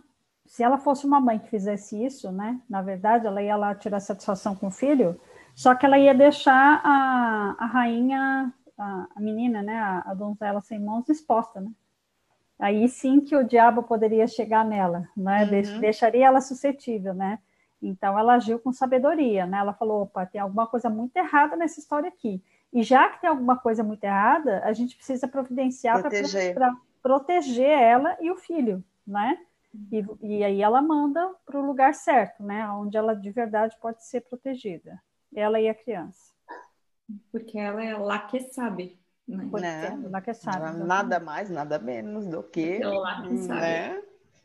se 0.46 0.62
ela 0.62 0.78
fosse 0.78 1.04
uma 1.04 1.20
mãe 1.20 1.38
que 1.38 1.48
fizesse 1.48 2.02
isso, 2.04 2.30
né? 2.30 2.60
Na 2.68 2.80
verdade, 2.80 3.26
ela 3.26 3.42
ia 3.42 3.56
lá 3.56 3.74
tirar 3.74 4.00
satisfação 4.00 4.54
com 4.54 4.68
o 4.68 4.70
filho, 4.70 5.20
só 5.54 5.74
que 5.74 5.84
ela 5.84 5.98
ia 5.98 6.14
deixar 6.14 6.80
a, 6.84 7.56
a 7.58 7.66
rainha, 7.66 8.52
a, 8.78 9.08
a 9.16 9.20
menina, 9.20 9.62
né? 9.62 9.74
A, 9.74 10.12
a 10.12 10.14
donzela 10.14 10.60
sem 10.60 10.78
mãos 10.78 11.08
exposta, 11.08 11.60
né? 11.60 11.70
aí 12.62 12.88
sim 12.88 13.20
que 13.20 13.34
o 13.34 13.42
diabo 13.42 13.82
poderia 13.82 14.26
chegar 14.28 14.64
nela, 14.64 15.08
né? 15.16 15.44
Uhum. 15.44 15.80
Deixaria 15.80 16.26
ela 16.26 16.40
suscetível, 16.40 17.12
né? 17.12 17.40
Então 17.82 18.18
ela 18.18 18.34
agiu 18.34 18.58
com 18.58 18.72
sabedoria, 18.72 19.44
né? 19.44 19.58
Ela 19.58 19.72
falou, 19.72 20.02
opa, 20.02 20.24
tem 20.24 20.40
alguma 20.40 20.66
coisa 20.66 20.88
muito 20.88 21.16
errada 21.16 21.56
nessa 21.56 21.80
história 21.80 22.08
aqui. 22.08 22.42
E 22.72 22.82
já 22.82 23.08
que 23.08 23.20
tem 23.20 23.28
alguma 23.28 23.58
coisa 23.58 23.82
muito 23.82 24.04
errada, 24.04 24.62
a 24.64 24.72
gente 24.72 24.96
precisa 24.96 25.26
providenciar 25.26 26.00
para 26.54 26.76
proteger 27.02 27.68
ela 27.68 28.16
e 28.20 28.30
o 28.30 28.36
filho, 28.36 28.82
né? 29.06 29.38
E, 29.90 30.04
e 30.20 30.44
aí 30.44 30.62
ela 30.62 30.80
manda 30.80 31.34
para 31.44 31.58
o 31.58 31.64
lugar 31.64 31.94
certo, 31.94 32.42
né? 32.42 32.68
Onde 32.70 32.96
ela 32.96 33.14
de 33.14 33.30
verdade 33.30 33.76
pode 33.80 34.04
ser 34.04 34.20
protegida. 34.20 35.02
Ela 35.34 35.60
e 35.60 35.68
a 35.68 35.74
criança. 35.74 36.32
Porque 37.30 37.58
ela 37.58 37.84
é 37.84 37.96
lá 37.96 38.20
que 38.20 38.40
sabe. 38.40 38.98
Né? 39.26 39.48
Lá 40.10 40.20
que 40.20 40.34
sabe. 40.34 40.78
Nada 40.78 41.18
mais, 41.18 41.50
nada 41.50 41.78
menos 41.78 42.26
do 42.26 42.42
que. 42.42 42.78
Lá 42.78 43.22
que 43.22 43.36
sabe. 43.38 43.60
Né? 43.60 44.02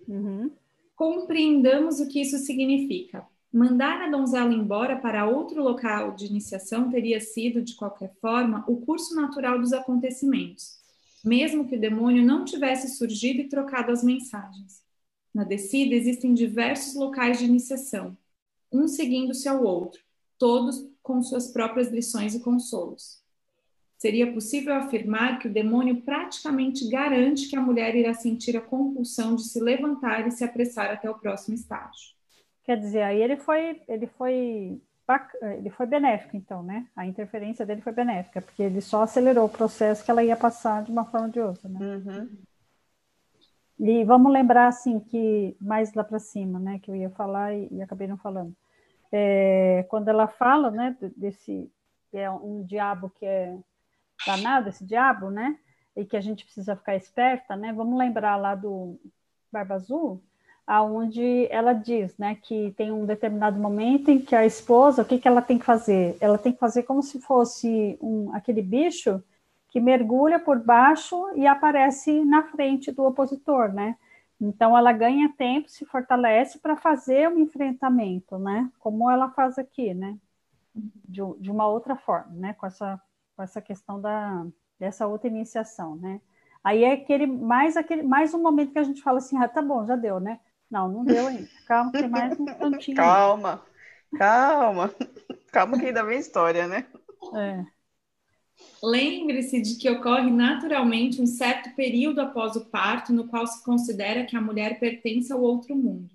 Uhum. 0.07 0.51
Compreendamos 0.97 1.99
o 1.99 2.07
que 2.07 2.19
isso 2.19 2.39
significa. 2.39 3.23
Mandar 3.53 4.01
a 4.01 4.09
donzela 4.09 4.51
embora 4.51 4.97
para 4.97 5.29
outro 5.29 5.61
local 5.61 6.15
de 6.15 6.25
iniciação 6.25 6.89
teria 6.89 7.21
sido, 7.21 7.61
de 7.61 7.75
qualquer 7.75 8.15
forma, 8.19 8.65
o 8.67 8.81
curso 8.81 9.15
natural 9.15 9.59
dos 9.59 9.73
acontecimentos, 9.73 10.79
mesmo 11.23 11.67
que 11.67 11.75
o 11.75 11.79
demônio 11.79 12.25
não 12.25 12.43
tivesse 12.43 12.97
surgido 12.97 13.41
e 13.41 13.47
trocado 13.47 13.91
as 13.91 14.03
mensagens. 14.03 14.81
Na 15.31 15.43
descida 15.43 15.93
existem 15.93 16.33
diversos 16.33 16.95
locais 16.95 17.37
de 17.37 17.45
iniciação, 17.45 18.17
um 18.73 18.87
seguindo-se 18.87 19.47
ao 19.47 19.63
outro, 19.63 20.01
todos 20.35 20.83
com 21.03 21.21
suas 21.21 21.47
próprias 21.49 21.91
lições 21.91 22.33
e 22.33 22.39
consolos 22.39 23.21
seria 23.97 24.31
possível 24.31 24.75
afirmar 24.75 25.39
que 25.39 25.47
o 25.47 25.53
demônio 25.53 26.01
praticamente 26.01 26.87
garante 26.87 27.49
que 27.49 27.55
a 27.55 27.61
mulher 27.61 27.95
irá 27.95 28.13
sentir 28.13 28.55
a 28.55 28.61
compulsão 28.61 29.35
de 29.35 29.43
se 29.43 29.59
levantar 29.59 30.27
e 30.27 30.31
se 30.31 30.43
apressar 30.43 30.91
até 30.91 31.09
o 31.09 31.17
próximo 31.17 31.55
estágio. 31.55 32.15
Quer 32.63 32.77
dizer, 32.77 33.01
aí 33.01 33.21
ele 33.21 33.37
foi, 33.37 33.81
ele 33.87 34.07
foi, 34.07 34.79
ele 35.57 35.69
foi 35.69 35.85
benéfico, 35.85 36.37
então, 36.37 36.61
né? 36.61 36.85
A 36.95 37.07
interferência 37.07 37.65
dele 37.65 37.81
foi 37.81 37.93
benéfica, 37.93 38.41
porque 38.41 38.61
ele 38.61 38.81
só 38.81 39.03
acelerou 39.03 39.45
o 39.45 39.49
processo 39.49 40.03
que 40.03 40.11
ela 40.11 40.23
ia 40.23 40.35
passar 40.35 40.83
de 40.83 40.91
uma 40.91 41.05
forma 41.05 41.27
ou 41.27 41.31
de 41.31 41.39
outra, 41.39 41.67
né? 41.67 41.79
Uhum. 41.79 42.29
E 43.79 44.03
vamos 44.03 44.31
lembrar, 44.31 44.67
assim, 44.67 44.99
que 44.99 45.55
mais 45.61 45.93
lá 45.93 46.03
para 46.03 46.19
cima, 46.19 46.59
né, 46.59 46.79
que 46.79 46.89
eu 46.89 46.95
ia 46.95 47.09
falar 47.11 47.53
e, 47.53 47.67
e 47.71 47.81
acabei 47.81 48.07
não 48.07 48.17
falando. 48.17 48.55
É, 49.11 49.85
quando 49.87 50.09
ela 50.09 50.27
fala, 50.27 50.69
né, 50.69 50.97
desse, 51.15 51.71
é 52.11 52.29
um 52.29 52.63
diabo 52.63 53.09
que 53.11 53.25
é 53.25 53.57
danado, 54.25 54.69
esse 54.69 54.85
diabo, 54.85 55.29
né? 55.29 55.57
E 55.95 56.05
que 56.05 56.17
a 56.17 56.21
gente 56.21 56.45
precisa 56.45 56.75
ficar 56.75 56.95
esperta, 56.95 57.55
né? 57.55 57.73
Vamos 57.73 57.97
lembrar 57.97 58.35
lá 58.35 58.55
do 58.55 58.99
Barba 59.51 59.75
Azul, 59.75 60.21
aonde 60.65 61.47
ela 61.49 61.71
diz, 61.71 62.17
né, 62.17 62.35
que 62.35 62.73
tem 62.75 62.91
um 62.91 63.05
determinado 63.05 63.57
momento 63.57 64.11
em 64.11 64.19
que 64.19 64.35
a 64.35 64.45
esposa, 64.45 65.01
o 65.01 65.05
que, 65.05 65.17
que 65.17 65.27
ela 65.27 65.41
tem 65.41 65.57
que 65.57 65.63
fazer? 65.63 66.17
Ela 66.19 66.37
tem 66.37 66.51
que 66.51 66.59
fazer 66.59 66.83
como 66.83 67.01
se 67.01 67.21
fosse 67.21 67.97
um, 68.01 68.35
aquele 68.35 68.61
bicho 68.61 69.23
que 69.69 69.79
mergulha 69.79 70.39
por 70.39 70.59
baixo 70.59 71.15
e 71.35 71.47
aparece 71.47 72.23
na 72.25 72.43
frente 72.43 72.91
do 72.91 73.05
opositor, 73.05 73.73
né? 73.73 73.95
Então, 74.39 74.77
ela 74.77 74.91
ganha 74.91 75.33
tempo, 75.35 75.69
se 75.69 75.85
fortalece 75.85 76.59
para 76.59 76.75
fazer 76.75 77.29
o 77.29 77.39
enfrentamento, 77.39 78.37
né? 78.37 78.69
Como 78.79 79.09
ela 79.09 79.29
faz 79.31 79.57
aqui, 79.57 79.93
né? 79.93 80.17
De, 80.75 81.21
de, 81.39 81.49
uma 81.49 81.67
outra 81.67 81.95
forma, 81.95 82.33
né? 82.33 82.53
Com 82.53 82.67
essa, 82.67 83.01
com 83.37 83.43
essa 83.43 83.61
questão 83.61 84.01
da, 84.01 84.47
dessa 84.79 85.05
outra 85.05 85.27
iniciação, 85.27 85.95
né? 85.95 86.19
Aí 86.63 86.83
é 86.83 86.93
aquele 86.93 87.27
mais 87.27 87.77
aquele 87.77 88.01
mais 88.01 88.33
um 88.33 88.41
momento 88.41 88.73
que 88.73 88.79
a 88.79 88.83
gente 88.83 89.01
fala 89.01 89.19
assim, 89.19 89.37
ah, 89.37 89.47
tá 89.47 89.61
bom, 89.61 89.85
já 89.85 89.95
deu, 89.95 90.19
né? 90.19 90.39
Não, 90.69 90.89
não 90.89 91.05
deu 91.05 91.27
ainda. 91.27 91.47
Calma, 91.67 91.91
tem 91.91 92.09
mais 92.09 92.37
um 92.39 92.45
tantinho. 92.45 92.97
calma, 92.97 93.63
calma, 94.17 94.93
calma 95.53 95.79
que 95.79 95.85
ainda 95.85 96.03
vem 96.03 96.19
história, 96.19 96.67
né? 96.67 96.87
É. 97.35 97.63
Lembre-se 98.81 99.61
de 99.61 99.75
que 99.75 99.87
ocorre 99.87 100.31
naturalmente 100.31 101.21
um 101.21 101.27
certo 101.27 101.75
período 101.75 102.19
após 102.19 102.55
o 102.55 102.65
parto 102.65 103.13
no 103.13 103.27
qual 103.27 103.45
se 103.45 103.63
considera 103.63 104.25
que 104.25 104.35
a 104.35 104.41
mulher 104.41 104.79
pertence 104.79 105.31
ao 105.31 105.41
outro 105.41 105.75
mundo. 105.75 106.09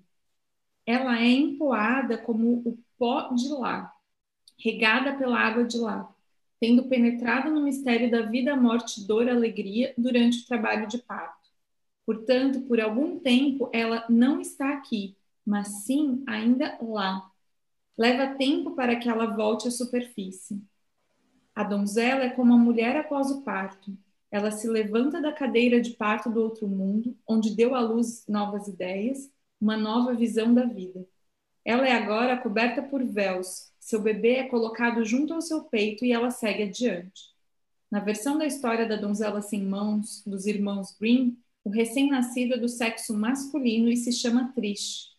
Ela 0.85 1.19
é 1.19 1.29
empoada 1.29 2.17
como 2.17 2.61
o 2.65 2.77
pó 2.99 3.29
de 3.33 3.47
lá, 3.47 3.93
regada 4.59 5.13
pela 5.17 5.39
água 5.39 5.63
de 5.63 5.77
lá, 5.77 6.12
tendo 6.63 6.85
penetrado 6.85 7.51
no 7.51 7.61
mistério 7.61 8.09
da 8.09 8.21
vida, 8.21 8.55
morte, 8.55 9.05
dor, 9.05 9.27
alegria 9.27 9.93
durante 9.97 10.39
o 10.39 10.45
trabalho 10.45 10.87
de 10.87 10.97
parto. 10.97 11.49
Portanto, 12.05 12.61
por 12.61 12.79
algum 12.79 13.19
tempo 13.19 13.69
ela 13.73 14.05
não 14.07 14.39
está 14.39 14.69
aqui, 14.69 15.17
mas 15.45 15.83
sim 15.83 16.23
ainda 16.25 16.77
lá. 16.81 17.29
Leva 17.97 18.35
tempo 18.35 18.71
para 18.77 18.95
que 18.95 19.09
ela 19.09 19.25
volte 19.25 19.67
à 19.67 19.71
superfície. 19.71 20.63
A 21.53 21.65
donzela 21.65 22.23
é 22.23 22.29
como 22.29 22.53
a 22.53 22.57
mulher 22.57 22.95
após 22.95 23.29
o 23.29 23.41
parto. 23.41 23.91
Ela 24.31 24.49
se 24.49 24.65
levanta 24.65 25.19
da 25.19 25.33
cadeira 25.33 25.81
de 25.81 25.91
parto 25.91 26.29
do 26.29 26.41
outro 26.41 26.65
mundo, 26.65 27.13
onde 27.27 27.53
deu 27.53 27.75
à 27.75 27.81
luz 27.81 28.23
novas 28.25 28.69
ideias, 28.69 29.29
uma 29.59 29.75
nova 29.75 30.13
visão 30.13 30.53
da 30.53 30.63
vida. 30.63 31.05
Ela 31.65 31.85
é 31.89 31.91
agora 31.91 32.37
coberta 32.37 32.81
por 32.81 33.03
véus. 33.03 33.72
Seu 33.83 34.01
bebê 34.01 34.35
é 34.35 34.43
colocado 34.47 35.03
junto 35.03 35.33
ao 35.33 35.41
seu 35.41 35.65
peito 35.65 36.05
e 36.05 36.13
ela 36.13 36.31
segue 36.31 36.63
adiante. 36.63 37.33
Na 37.91 37.99
versão 37.99 38.37
da 38.37 38.45
história 38.45 38.87
da 38.87 38.95
donzela 38.95 39.41
sem 39.41 39.61
mãos, 39.61 40.23
dos 40.25 40.45
irmãos 40.45 40.95
Green, 40.97 41.37
o 41.65 41.69
recém-nascido 41.69 42.53
é 42.53 42.57
do 42.57 42.69
sexo 42.69 43.13
masculino 43.13 43.89
e 43.89 43.97
se 43.97 44.13
chama 44.13 44.53
Trish. 44.55 45.09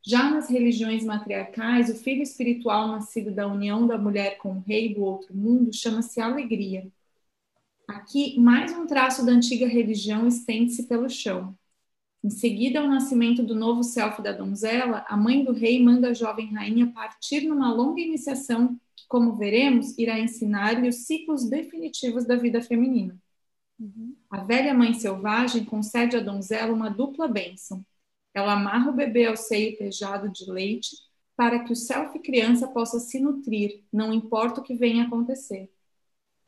Já 0.00 0.30
nas 0.30 0.48
religiões 0.48 1.04
matriarcais, 1.04 1.90
o 1.90 1.96
filho 1.96 2.22
espiritual 2.22 2.86
nascido 2.86 3.32
da 3.32 3.48
união 3.48 3.88
da 3.88 3.98
mulher 3.98 4.38
com 4.38 4.50
o 4.50 4.60
rei 4.60 4.94
do 4.94 5.02
outro 5.02 5.36
mundo 5.36 5.74
chama-se 5.74 6.20
alegria. 6.20 6.86
Aqui, 7.88 8.38
mais 8.38 8.70
um 8.70 8.86
traço 8.86 9.26
da 9.26 9.32
antiga 9.32 9.66
religião 9.66 10.28
estende-se 10.28 10.84
pelo 10.84 11.10
chão. 11.10 11.58
Em 12.26 12.30
seguida 12.30 12.80
ao 12.80 12.88
nascimento 12.88 13.40
do 13.44 13.54
novo 13.54 13.84
self 13.84 14.20
da 14.20 14.32
donzela, 14.32 15.04
a 15.08 15.16
mãe 15.16 15.44
do 15.44 15.52
rei 15.52 15.80
manda 15.80 16.08
a 16.08 16.12
jovem 16.12 16.52
rainha 16.52 16.88
partir 16.88 17.42
numa 17.42 17.72
longa 17.72 18.00
iniciação 18.00 18.76
que, 18.96 19.06
como 19.06 19.36
veremos, 19.36 19.96
irá 19.96 20.18
ensinar-lhe 20.18 20.88
os 20.88 21.06
ciclos 21.06 21.48
definitivos 21.48 22.26
da 22.26 22.34
vida 22.34 22.60
feminina. 22.60 23.16
Uhum. 23.78 24.16
A 24.28 24.42
velha 24.42 24.74
mãe 24.74 24.92
selvagem 24.92 25.64
concede 25.64 26.16
à 26.16 26.20
donzela 26.20 26.72
uma 26.72 26.90
dupla 26.90 27.28
bênção 27.28 27.86
ela 28.36 28.52
amarra 28.52 28.90
o 28.90 28.94
bebê 28.94 29.24
ao 29.24 29.34
seio 29.34 29.78
pejado 29.78 30.28
de 30.28 30.50
leite 30.50 30.94
para 31.34 31.64
que 31.64 31.72
o 31.72 31.76
self 31.76 32.18
criança 32.18 32.68
possa 32.68 33.00
se 33.00 33.18
nutrir, 33.18 33.82
não 33.90 34.12
importa 34.12 34.60
o 34.60 34.62
que 34.62 34.74
venha 34.74 35.04
a 35.04 35.06
acontecer. 35.06 35.70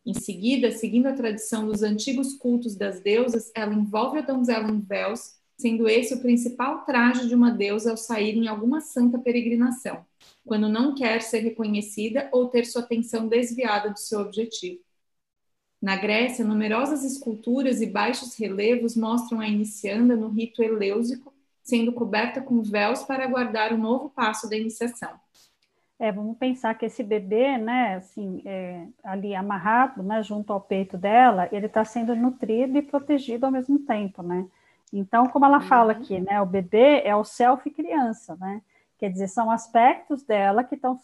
Em 0.04 0.12
seguida, 0.12 0.70
seguindo 0.70 1.06
a 1.06 1.14
tradição 1.14 1.66
dos 1.66 1.82
antigos 1.82 2.34
cultos 2.34 2.76
das 2.76 3.00
deusas, 3.00 3.50
ela 3.54 3.72
envolve 3.72 4.18
a 4.18 4.22
donzela 4.22 4.70
em 4.70 4.80
véus, 4.80 5.37
sendo 5.58 5.88
esse 5.88 6.14
o 6.14 6.20
principal 6.20 6.84
traje 6.84 7.26
de 7.26 7.34
uma 7.34 7.50
deusa 7.50 7.90
ao 7.90 7.96
sair 7.96 8.36
em 8.36 8.46
alguma 8.46 8.80
santa 8.80 9.18
peregrinação, 9.18 10.04
quando 10.46 10.68
não 10.68 10.94
quer 10.94 11.20
ser 11.20 11.40
reconhecida 11.40 12.28
ou 12.32 12.48
ter 12.48 12.64
sua 12.64 12.82
atenção 12.82 13.26
desviada 13.26 13.90
do 13.90 13.98
seu 13.98 14.20
objetivo. 14.20 14.80
Na 15.82 15.96
Grécia, 15.96 16.44
numerosas 16.44 17.04
esculturas 17.04 17.80
e 17.80 17.86
baixos 17.86 18.36
relevos 18.36 18.96
mostram 18.96 19.40
a 19.40 19.48
inicianda 19.48 20.16
no 20.16 20.28
rito 20.28 20.62
elêusico 20.62 21.32
sendo 21.62 21.92
coberta 21.92 22.40
com 22.40 22.62
véus 22.62 23.02
para 23.02 23.24
aguardar 23.24 23.74
o 23.74 23.78
novo 23.78 24.08
passo 24.08 24.48
da 24.48 24.56
iniciação. 24.56 25.10
É, 25.98 26.10
vamos 26.10 26.38
pensar 26.38 26.74
que 26.74 26.86
esse 26.86 27.02
bebê, 27.02 27.58
né, 27.58 27.96
assim, 27.96 28.40
é, 28.46 28.86
ali 29.04 29.34
amarrado, 29.34 30.02
né, 30.02 30.22
junto 30.22 30.52
ao 30.52 30.60
peito 30.60 30.96
dela, 30.96 31.48
ele 31.52 31.66
está 31.66 31.84
sendo 31.84 32.14
nutrido 32.16 32.78
e 32.78 32.82
protegido 32.82 33.44
ao 33.44 33.52
mesmo 33.52 33.80
tempo, 33.80 34.22
né? 34.22 34.46
Então, 34.92 35.26
como 35.26 35.44
ela 35.44 35.60
fala 35.60 35.94
uhum. 35.94 36.00
aqui, 36.00 36.20
né, 36.20 36.40
o 36.40 36.46
bebê 36.46 37.02
é 37.04 37.14
o 37.14 37.24
self 37.24 37.68
criança, 37.70 38.36
né? 38.36 38.62
Quer 38.98 39.10
dizer, 39.10 39.28
são 39.28 39.50
aspectos 39.50 40.24
dela 40.24 40.64
que 40.64 40.74
estão 40.74 40.98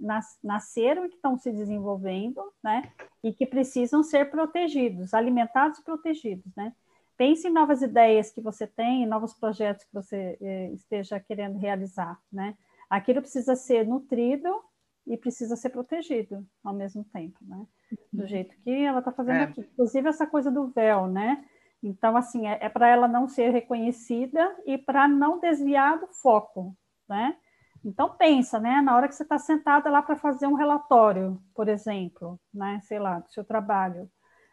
nas, 0.00 0.36
nasceram 0.42 1.06
e 1.06 1.10
que 1.10 1.14
estão 1.14 1.36
se 1.38 1.52
desenvolvendo, 1.52 2.42
né? 2.62 2.90
E 3.22 3.32
que 3.32 3.46
precisam 3.46 4.02
ser 4.02 4.30
protegidos, 4.30 5.14
alimentados 5.14 5.78
e 5.78 5.84
protegidos, 5.84 6.52
né? 6.56 6.72
pense 7.20 7.46
em 7.46 7.52
novas 7.52 7.82
ideias 7.82 8.30
que 8.30 8.40
você 8.40 8.66
tem, 8.66 9.04
novos 9.04 9.34
projetos 9.34 9.84
que 9.84 9.92
você 9.92 10.38
eh, 10.40 10.70
esteja 10.72 11.20
querendo 11.20 11.58
realizar, 11.58 12.18
né? 12.32 12.56
Aquilo 12.88 13.20
precisa 13.20 13.54
ser 13.54 13.86
nutrido 13.86 14.48
e 15.06 15.18
precisa 15.18 15.54
ser 15.54 15.68
protegido 15.68 16.46
ao 16.64 16.72
mesmo 16.72 17.04
tempo, 17.12 17.38
né? 17.42 17.66
Do 18.10 18.22
uhum. 18.22 18.26
jeito 18.26 18.56
que 18.64 18.70
ela 18.70 19.00
está 19.00 19.12
fazendo 19.12 19.36
é. 19.36 19.42
aqui. 19.42 19.60
Inclusive 19.60 20.08
essa 20.08 20.26
coisa 20.26 20.50
do 20.50 20.68
véu, 20.68 21.08
né? 21.08 21.44
Então, 21.82 22.16
assim, 22.16 22.46
é, 22.46 22.58
é 22.60 22.68
para 22.68 22.88
ela 22.88 23.08
não 23.08 23.28
ser 23.28 23.50
reconhecida 23.50 24.56
e 24.66 24.76
para 24.76 25.08
não 25.08 25.40
desviar 25.40 25.98
do 25.98 26.08
foco, 26.08 26.76
né? 27.08 27.36
Então, 27.84 28.14
pensa, 28.16 28.60
né? 28.60 28.82
Na 28.82 28.96
hora 28.96 29.08
que 29.08 29.14
você 29.14 29.22
está 29.22 29.38
sentada 29.38 29.90
lá 29.90 30.02
para 30.02 30.16
fazer 30.16 30.46
um 30.46 30.54
relatório, 30.54 31.42
por 31.54 31.68
exemplo, 31.68 32.38
né? 32.52 32.80
Sei 32.82 32.98
lá, 32.98 33.20
do 33.20 33.30
seu 33.30 33.44
trabalho 33.44 34.10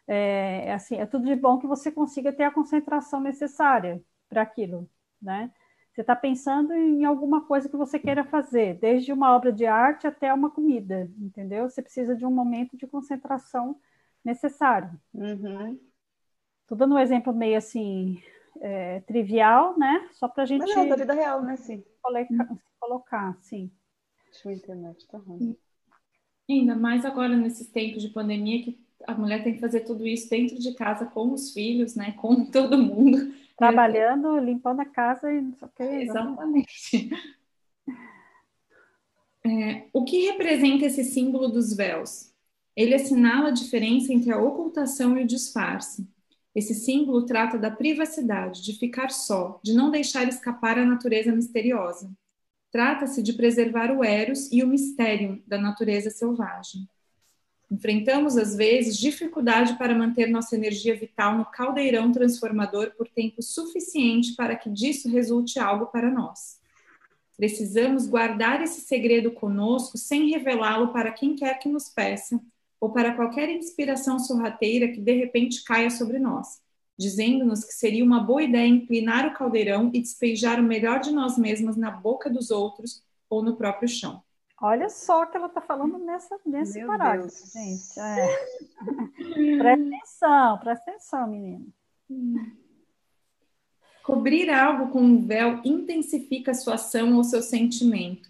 é, 0.08 0.64
é, 0.68 0.72
assim, 0.72 0.96
é 0.96 1.04
tudo 1.04 1.26
de 1.26 1.36
bom 1.36 1.58
que 1.58 1.66
você 1.66 1.92
consiga 1.92 2.32
ter 2.32 2.44
a 2.44 2.50
concentração 2.50 3.20
necessária 3.20 4.02
para 4.28 4.40
aquilo, 4.42 4.88
né? 5.20 5.52
Você 5.92 6.00
está 6.00 6.16
pensando 6.16 6.72
em 6.72 7.04
alguma 7.04 7.44
coisa 7.44 7.68
que 7.68 7.76
você 7.76 7.98
queira 7.98 8.24
fazer, 8.24 8.78
desde 8.78 9.12
uma 9.12 9.34
obra 9.34 9.52
de 9.52 9.66
arte 9.66 10.06
até 10.06 10.32
uma 10.32 10.50
comida, 10.50 11.10
entendeu? 11.18 11.68
Você 11.68 11.82
precisa 11.82 12.16
de 12.16 12.24
um 12.24 12.30
momento 12.30 12.76
de 12.76 12.86
concentração 12.86 13.78
necessário. 14.24 14.90
Uhum. 15.12 15.78
Estou 16.68 16.76
dando 16.76 16.96
um 16.96 16.98
exemplo 16.98 17.32
meio 17.32 17.56
assim 17.56 18.22
é, 18.60 19.00
trivial, 19.00 19.78
né? 19.78 20.06
Só 20.12 20.28
para 20.28 20.42
a 20.42 20.46
gente. 20.46 20.60
Mas 20.60 20.76
é 20.76 20.86
da 20.86 20.96
vida 20.96 21.14
real, 21.14 21.42
né? 21.42 21.56
Sim. 21.56 21.82
Colocar, 22.02 22.58
colocar 22.78 23.38
sim. 23.40 23.70
Deixa 24.30 24.50
eu 24.50 24.52
internet, 24.52 25.08
tá 25.08 25.16
ruim. 25.16 25.56
Ainda 26.46 26.76
mais 26.76 27.06
agora 27.06 27.34
nesses 27.34 27.68
tempos 27.68 28.02
de 28.02 28.10
pandemia 28.10 28.62
que 28.62 28.78
a 29.06 29.14
mulher 29.14 29.42
tem 29.42 29.54
que 29.54 29.60
fazer 29.60 29.80
tudo 29.80 30.06
isso 30.06 30.28
dentro 30.28 30.58
de 30.58 30.74
casa 30.74 31.06
com 31.06 31.32
os 31.32 31.54
filhos, 31.54 31.96
né? 31.96 32.12
Com 32.20 32.44
todo 32.52 32.76
mundo. 32.76 33.32
Trabalhando, 33.56 34.38
limpando 34.38 34.80
a 34.80 34.84
casa 34.84 35.32
e 35.32 35.40
não 35.40 35.54
sei 35.54 35.68
o 35.68 35.70
que. 35.70 35.82
Exatamente. 35.82 37.10
É, 39.46 39.88
o 39.94 40.04
que 40.04 40.26
representa 40.26 40.84
esse 40.84 41.02
símbolo 41.02 41.48
dos 41.48 41.74
véus? 41.74 42.30
Ele 42.76 42.94
assinala 42.94 43.48
a 43.48 43.52
diferença 43.52 44.12
entre 44.12 44.30
a 44.30 44.38
ocultação 44.38 45.16
e 45.16 45.22
o 45.22 45.26
disfarce. 45.26 46.06
Esse 46.54 46.74
símbolo 46.74 47.24
trata 47.24 47.58
da 47.58 47.70
privacidade, 47.70 48.62
de 48.62 48.72
ficar 48.78 49.10
só, 49.10 49.60
de 49.62 49.74
não 49.74 49.90
deixar 49.90 50.26
escapar 50.28 50.78
a 50.78 50.84
natureza 50.84 51.30
misteriosa. 51.30 52.10
Trata-se 52.70 53.22
de 53.22 53.32
preservar 53.32 53.90
o 53.90 54.04
eros 54.04 54.50
e 54.50 54.62
o 54.62 54.66
mistério 54.66 55.42
da 55.46 55.58
natureza 55.58 56.10
selvagem. 56.10 56.88
Enfrentamos, 57.70 58.36
às 58.36 58.56
vezes, 58.56 58.96
dificuldade 58.96 59.76
para 59.76 59.94
manter 59.94 60.28
nossa 60.28 60.56
energia 60.56 60.96
vital 60.96 61.36
no 61.36 61.44
caldeirão 61.44 62.10
transformador 62.10 62.92
por 62.96 63.08
tempo 63.08 63.42
suficiente 63.42 64.34
para 64.34 64.56
que 64.56 64.70
disso 64.70 65.08
resulte 65.08 65.58
algo 65.58 65.86
para 65.86 66.10
nós. 66.10 66.58
Precisamos 67.36 68.06
guardar 68.06 68.62
esse 68.62 68.80
segredo 68.80 69.30
conosco 69.30 69.96
sem 69.96 70.30
revelá-lo 70.30 70.92
para 70.92 71.12
quem 71.12 71.36
quer 71.36 71.58
que 71.58 71.68
nos 71.68 71.88
peça 71.88 72.40
ou 72.80 72.92
para 72.92 73.14
qualquer 73.14 73.48
inspiração 73.50 74.18
sorrateira 74.18 74.88
que 74.88 75.00
de 75.00 75.12
repente 75.12 75.64
caia 75.64 75.90
sobre 75.90 76.18
nós, 76.18 76.60
dizendo-nos 76.98 77.64
que 77.64 77.72
seria 77.72 78.04
uma 78.04 78.20
boa 78.20 78.42
ideia 78.42 78.66
inclinar 78.66 79.26
o 79.26 79.34
caldeirão 79.34 79.90
e 79.92 80.00
despejar 80.00 80.60
o 80.60 80.62
melhor 80.62 81.00
de 81.00 81.10
nós 81.10 81.36
mesmas 81.36 81.76
na 81.76 81.90
boca 81.90 82.30
dos 82.30 82.50
outros 82.50 83.02
ou 83.28 83.42
no 83.42 83.56
próprio 83.56 83.88
chão. 83.88 84.22
Olha 84.60 84.88
só 84.88 85.22
o 85.22 85.26
que 85.26 85.36
ela 85.36 85.46
está 85.46 85.60
falando 85.60 85.98
nessa, 85.98 86.36
nesse 86.44 86.78
Meu 86.78 86.88
parágrafo, 86.88 87.28
Deus. 87.28 87.52
gente. 87.52 88.00
É. 88.00 89.56
presta 89.58 89.86
atenção, 89.86 90.58
presta 90.58 90.90
atenção, 90.90 91.26
menina. 91.28 91.66
Cobrir 94.02 94.50
algo 94.50 94.90
com 94.90 95.00
um 95.00 95.24
véu 95.24 95.60
intensifica 95.64 96.50
a 96.50 96.54
sua 96.54 96.74
ação 96.74 97.14
ou 97.16 97.22
seu 97.22 97.42
sentimento. 97.42 98.28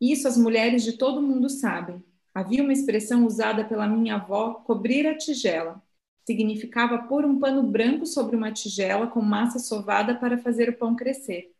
Isso 0.00 0.28
as 0.28 0.36
mulheres 0.36 0.82
de 0.82 0.98
todo 0.98 1.22
mundo 1.22 1.48
sabem. 1.48 2.04
Havia 2.36 2.62
uma 2.62 2.72
expressão 2.74 3.24
usada 3.24 3.64
pela 3.64 3.88
minha 3.88 4.16
avó, 4.16 4.52
cobrir 4.66 5.06
a 5.06 5.16
tigela. 5.16 5.82
Significava 6.26 6.98
pôr 6.98 7.24
um 7.24 7.40
pano 7.40 7.62
branco 7.62 8.04
sobre 8.04 8.36
uma 8.36 8.52
tigela 8.52 9.06
com 9.06 9.22
massa 9.22 9.58
sovada 9.58 10.14
para 10.14 10.36
fazer 10.36 10.68
o 10.68 10.76
pão 10.76 10.94
crescer. 10.94 11.50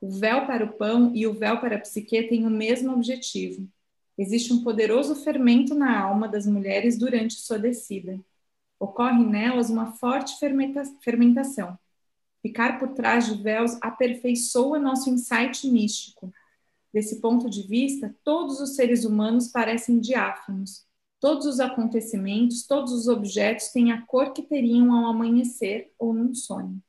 O 0.00 0.08
véu 0.08 0.46
para 0.46 0.64
o 0.64 0.72
pão 0.72 1.14
e 1.14 1.26
o 1.26 1.34
véu 1.34 1.60
para 1.60 1.76
a 1.76 1.78
psique 1.78 2.22
têm 2.28 2.46
o 2.46 2.50
mesmo 2.50 2.94
objetivo. 2.94 3.68
Existe 4.16 4.54
um 4.54 4.64
poderoso 4.64 5.16
fermento 5.16 5.74
na 5.74 6.00
alma 6.00 6.26
das 6.26 6.46
mulheres 6.46 6.96
durante 6.96 7.34
sua 7.34 7.58
descida. 7.58 8.18
Ocorre 8.80 9.22
nelas 9.22 9.68
uma 9.68 9.92
forte 9.96 10.34
fermentação. 11.02 11.78
Ficar 12.40 12.78
por 12.78 12.94
trás 12.94 13.26
de 13.26 13.42
véus 13.42 13.76
aperfeiçoa 13.82 14.78
nosso 14.78 15.10
insight 15.10 15.66
místico. 15.66 16.32
Desse 16.96 17.20
ponto 17.20 17.50
de 17.50 17.60
vista, 17.60 18.16
todos 18.24 18.58
os 18.58 18.74
seres 18.74 19.04
humanos 19.04 19.48
parecem 19.48 20.00
diáfanos. 20.00 20.86
Todos 21.20 21.44
os 21.44 21.60
acontecimentos, 21.60 22.66
todos 22.66 22.90
os 22.90 23.06
objetos 23.06 23.68
têm 23.68 23.92
a 23.92 24.00
cor 24.00 24.32
que 24.32 24.40
teriam 24.40 24.90
ao 24.94 25.10
amanhecer 25.10 25.92
ou 25.98 26.14
num 26.14 26.34
sonho. 26.34 26.82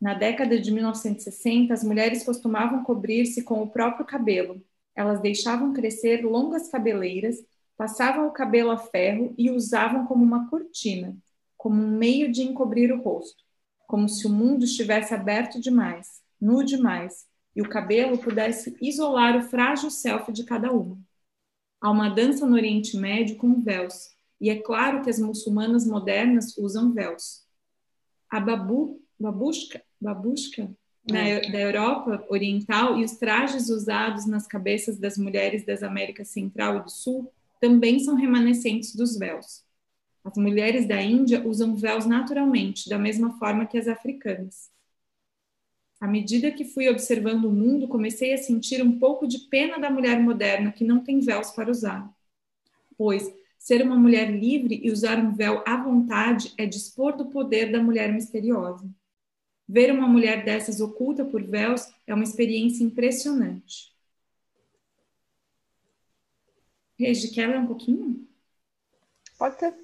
Na 0.00 0.14
década 0.14 0.58
de 0.58 0.70
1960, 0.70 1.74
as 1.74 1.84
mulheres 1.84 2.24
costumavam 2.24 2.82
cobrir-se 2.82 3.42
com 3.42 3.60
o 3.60 3.68
próprio 3.68 4.06
cabelo. 4.06 4.64
Elas 4.96 5.20
deixavam 5.20 5.74
crescer 5.74 6.24
longas 6.24 6.70
cabeleiras, 6.70 7.44
passavam 7.76 8.28
o 8.28 8.32
cabelo 8.32 8.70
a 8.70 8.78
ferro 8.78 9.34
e 9.36 9.50
usavam 9.50 10.06
como 10.06 10.24
uma 10.24 10.48
cortina, 10.48 11.14
como 11.54 11.82
um 11.82 11.98
meio 11.98 12.32
de 12.32 12.40
encobrir 12.40 12.90
o 12.90 13.02
rosto 13.02 13.44
como 13.86 14.08
se 14.08 14.26
o 14.26 14.30
mundo 14.30 14.64
estivesse 14.64 15.14
aberto 15.14 15.60
demais, 15.60 16.22
nu 16.40 16.64
demais, 16.64 17.26
e 17.54 17.62
o 17.62 17.68
cabelo 17.68 18.18
pudesse 18.18 18.76
isolar 18.80 19.36
o 19.36 19.42
frágil 19.42 19.90
self 19.90 20.32
de 20.32 20.44
cada 20.44 20.72
uma. 20.72 20.98
Há 21.80 21.90
uma 21.90 22.08
dança 22.08 22.46
no 22.46 22.54
Oriente 22.54 22.96
Médio 22.96 23.36
com 23.36 23.62
véus, 23.62 24.14
e 24.40 24.50
é 24.50 24.56
claro 24.56 25.02
que 25.02 25.10
as 25.10 25.18
muçulmanas 25.18 25.86
modernas 25.86 26.56
usam 26.58 26.92
véus. 26.92 27.44
A 28.30 28.40
babu, 28.40 29.00
babushka, 29.18 29.82
babushka 30.00 30.70
na, 31.08 31.20
é. 31.20 31.50
da 31.50 31.60
Europa 31.60 32.24
Oriental 32.28 32.98
e 32.98 33.04
os 33.04 33.12
trajes 33.12 33.68
usados 33.68 34.26
nas 34.26 34.46
cabeças 34.46 34.98
das 34.98 35.16
mulheres 35.16 35.64
das 35.64 35.82
Américas 35.82 36.28
Central 36.28 36.78
e 36.78 36.82
do 36.82 36.90
Sul 36.90 37.32
também 37.60 38.00
são 38.00 38.14
remanescentes 38.14 38.94
dos 38.94 39.16
véus. 39.16 39.62
As 40.24 40.36
mulheres 40.36 40.88
da 40.88 41.00
Índia 41.00 41.46
usam 41.46 41.76
véus 41.76 42.06
naturalmente, 42.06 42.88
da 42.88 42.98
mesma 42.98 43.38
forma 43.38 43.66
que 43.66 43.78
as 43.78 43.86
africanas. 43.86 44.70
À 46.04 46.06
medida 46.06 46.50
que 46.50 46.66
fui 46.66 46.86
observando 46.86 47.46
o 47.46 47.50
mundo, 47.50 47.88
comecei 47.88 48.34
a 48.34 48.36
sentir 48.36 48.82
um 48.82 48.98
pouco 48.98 49.26
de 49.26 49.38
pena 49.48 49.78
da 49.78 49.88
mulher 49.88 50.20
moderna 50.20 50.70
que 50.70 50.84
não 50.84 51.02
tem 51.02 51.18
véus 51.18 51.50
para 51.52 51.70
usar. 51.70 52.14
Pois 52.94 53.34
ser 53.58 53.80
uma 53.80 53.96
mulher 53.96 54.30
livre 54.30 54.78
e 54.84 54.90
usar 54.90 55.18
um 55.18 55.34
véu 55.34 55.64
à 55.66 55.82
vontade 55.82 56.52
é 56.58 56.66
dispor 56.66 57.16
do 57.16 57.30
poder 57.30 57.72
da 57.72 57.82
mulher 57.82 58.12
misteriosa. 58.12 58.86
Ver 59.66 59.90
uma 59.90 60.06
mulher 60.06 60.44
dessas 60.44 60.78
oculta 60.78 61.24
por 61.24 61.42
véus 61.42 61.90
é 62.06 62.12
uma 62.12 62.24
experiência 62.24 62.84
impressionante. 62.84 63.90
Regi, 66.98 67.30
quer 67.30 67.46
ler 67.46 67.60
um 67.60 67.66
pouquinho? 67.66 68.28
Pode 69.38 69.58
ser. 69.58 69.83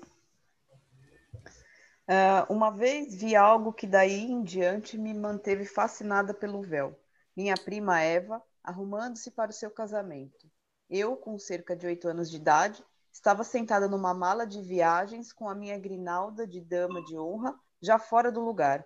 Uh, 2.10 2.52
uma 2.52 2.72
vez 2.72 3.14
vi 3.14 3.36
algo 3.36 3.72
que 3.72 3.86
daí 3.86 4.24
em 4.24 4.42
diante 4.42 4.98
me 4.98 5.14
manteve 5.14 5.64
fascinada 5.64 6.34
pelo 6.34 6.60
véu. 6.60 6.98
Minha 7.36 7.54
prima 7.54 8.00
Eva, 8.00 8.42
arrumando-se 8.64 9.30
para 9.30 9.52
o 9.52 9.54
seu 9.54 9.70
casamento. 9.70 10.50
Eu, 10.88 11.16
com 11.16 11.38
cerca 11.38 11.76
de 11.76 11.86
oito 11.86 12.08
anos 12.08 12.28
de 12.28 12.36
idade, 12.36 12.84
estava 13.12 13.44
sentada 13.44 13.86
numa 13.86 14.12
mala 14.12 14.44
de 14.44 14.60
viagens 14.60 15.32
com 15.32 15.48
a 15.48 15.54
minha 15.54 15.78
grinalda 15.78 16.48
de 16.48 16.60
dama 16.60 17.00
de 17.04 17.16
honra 17.16 17.56
já 17.80 17.96
fora 17.96 18.32
do 18.32 18.40
lugar, 18.40 18.84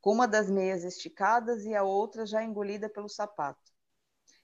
com 0.00 0.10
uma 0.10 0.26
das 0.26 0.50
meias 0.50 0.82
esticadas 0.82 1.64
e 1.64 1.76
a 1.76 1.84
outra 1.84 2.26
já 2.26 2.42
engolida 2.42 2.88
pelo 2.88 3.08
sapato. 3.08 3.72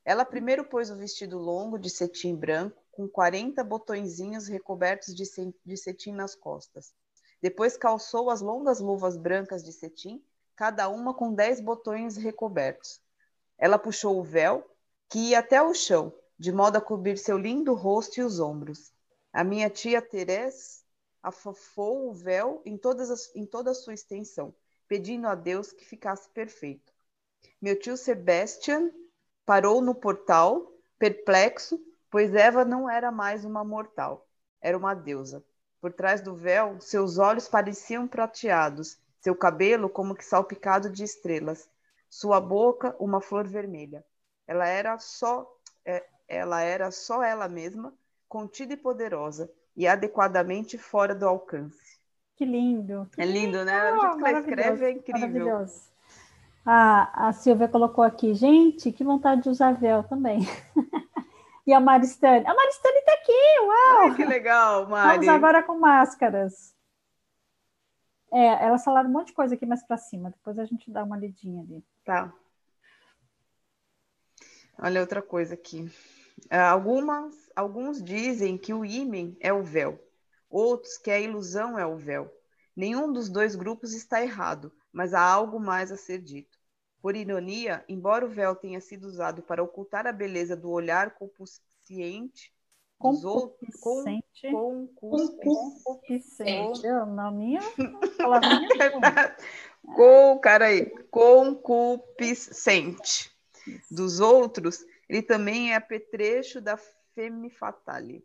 Ela 0.05 0.25
primeiro 0.25 0.65
pôs 0.65 0.89
o 0.89 0.97
vestido 0.97 1.37
longo 1.37 1.77
de 1.77 1.91
cetim 1.91 2.37
branco, 2.37 2.81
com 2.93 3.09
40 3.09 3.65
botõezinhos 3.65 4.47
recobertos 4.47 5.17
de 5.17 5.77
cetim 5.77 6.13
nas 6.13 6.37
costas. 6.37 6.95
Depois 7.41 7.77
calçou 7.77 8.31
as 8.31 8.41
longas 8.41 8.81
luvas 8.81 9.17
brancas 9.17 9.65
de 9.65 9.73
cetim, 9.73 10.23
cada 10.55 10.89
uma 10.89 11.15
com 11.15 11.33
dez 11.33 11.61
botões 11.61 12.17
recobertos. 12.17 13.01
Ela 13.57 13.79
puxou 13.79 14.19
o 14.19 14.23
véu, 14.23 14.69
que 15.09 15.31
ia 15.31 15.39
até 15.39 15.63
o 15.63 15.73
chão, 15.73 16.13
de 16.39 16.53
modo 16.53 16.77
a 16.77 16.81
cobrir 16.81 17.19
seu 17.19 17.39
lindo 17.39 17.75
rosto 17.75 18.19
e 18.19 18.23
os 18.23 18.41
ombros. 18.41 18.93
A 19.33 19.43
minha 19.43 19.71
tia 19.71 20.03
Teresa 20.03 20.81
afofou 21.23 22.11
o 22.11 22.15
véu 22.15 22.63
em, 22.65 22.79
as, 23.01 23.35
em 23.35 23.47
toda 23.47 23.71
a 23.71 23.75
sua 23.75 23.95
extensão, 23.95 24.55
pedindo 24.89 25.27
a 25.27 25.35
Deus 25.35 25.73
que 25.73 25.85
ficasse 25.85 26.29
perfeito. 26.31 26.93
Meu 27.61 27.79
tio 27.79 27.97
Sebastian 27.97 28.91
parou 29.45 29.81
no 29.81 29.95
portal, 29.95 30.73
perplexo, 30.99 31.81
pois 32.11 32.35
Eva 32.35 32.65
não 32.65 32.89
era 32.89 33.11
mais 33.13 33.45
uma 33.45 33.65
mortal, 33.65 34.27
era 34.61 34.77
uma 34.77 34.95
deusa. 34.95 35.45
Por 35.81 35.93
trás 35.93 36.21
do 36.21 36.35
véu, 36.35 36.81
seus 36.81 37.19
olhos 37.19 37.49
pareciam 37.49 38.07
prateados, 38.07 38.99
seu 39.21 39.35
cabelo 39.35 39.89
como 39.89 40.15
que 40.15 40.25
salpicado 40.25 40.91
de 40.91 41.05
estrelas, 41.05 41.69
sua 42.09 42.41
boca 42.41 42.95
uma 42.99 43.21
flor 43.21 43.47
vermelha. 43.47 44.05
Ela 44.47 44.67
era 44.67 44.99
só 44.99 45.51
é, 45.85 46.05
ela 46.29 46.61
era 46.61 46.91
só 46.91 47.23
ela 47.23 47.49
mesma, 47.49 47.93
contida 48.29 48.75
e 48.75 48.77
poderosa, 48.77 49.51
e 49.77 49.87
adequadamente 49.87 50.79
fora 50.79 51.15
do 51.15 51.27
alcance. 51.27 51.99
Que 52.37 52.45
lindo! 52.45 53.09
Que 53.13 53.23
é 53.23 53.27
lindo, 53.27 53.65
né? 53.65 53.93
O 53.93 54.01
jeito 54.01 54.17
que 54.17 54.25
ela 54.25 54.41
escreve 54.41 54.85
é 54.85 54.91
incrível. 54.93 55.21
Maravilhoso. 55.21 55.91
Ah, 56.65 57.29
a 57.29 57.33
Silvia 57.33 57.69
colocou 57.69 58.05
aqui, 58.05 58.35
gente, 58.35 58.93
que 58.93 59.03
vontade 59.03 59.43
de 59.43 59.49
usar 59.49 59.73
véu 59.73 60.03
também. 60.05 60.41
E 61.71 61.73
a 61.73 61.79
Maristane. 61.79 62.45
A 62.45 62.53
Maristane 62.53 62.99
está 62.99 63.13
aqui, 63.13 63.61
uau! 63.61 64.01
Ai, 64.01 64.17
que 64.17 64.25
legal, 64.25 64.89
Mari. 64.89 65.19
Vamos 65.19 65.29
agora 65.29 65.63
com 65.63 65.79
máscaras. 65.79 66.75
É, 68.33 68.65
elas 68.65 68.83
falaram 68.83 69.09
um 69.09 69.13
monte 69.13 69.29
de 69.29 69.35
coisa 69.35 69.55
aqui 69.55 69.65
mais 69.65 69.81
para 69.85 69.97
cima, 69.97 70.31
depois 70.31 70.59
a 70.59 70.65
gente 70.65 70.91
dá 70.91 71.05
uma 71.05 71.17
lidinha 71.17 71.63
ali. 71.63 71.85
Tá. 72.05 72.35
Olha 74.83 75.01
outra 75.01 75.23
coisa 75.23 75.55
aqui. 75.55 75.89
Ah, 76.51 76.71
algumas, 76.71 77.49
alguns 77.55 78.03
dizem 78.03 78.59
que 78.59 78.75
o 78.75 78.85
ímen 78.85 79.37
é 79.39 79.53
o 79.53 79.63
véu, 79.63 79.97
outros 80.51 80.99
que 80.99 81.13
a 81.13 81.21
ilusão 81.21 81.79
é 81.79 81.87
o 81.87 81.97
véu. 81.97 82.29
Nenhum 82.75 83.13
dos 83.13 83.29
dois 83.29 83.55
grupos 83.55 83.95
está 83.95 84.21
errado, 84.21 84.73
mas 84.93 85.15
há 85.15 85.23
algo 85.23 85.61
mais 85.61 85.93
a 85.93 85.97
ser 85.97 86.19
dito. 86.19 86.59
Por 87.01 87.17
ironia, 87.17 87.83
embora 87.89 88.27
o 88.27 88.29
véu 88.29 88.55
tenha 88.55 88.81
sido 88.81 89.05
usado 89.05 89.43
para 89.43 89.63
ocultar 89.63 90.07
a 90.07 90.13
beleza 90.13 90.57
do 90.57 90.71
olhar 90.71 91.13
com, 94.53 94.87
concupiscente. 94.95 96.87
Na 96.87 97.31
minha 97.31 97.61
palavrinha. 98.19 99.37
com, 99.83 100.39
cara 100.39 100.67
aí, 100.67 100.85
concupiscente 101.11 103.33
dos 103.91 104.21
outros, 104.21 104.85
ele 105.09 105.23
também 105.23 105.73
é 105.73 105.77
apetrecho 105.77 106.61
da 106.61 106.77
femme 107.15 107.49
fatale. 107.49 108.23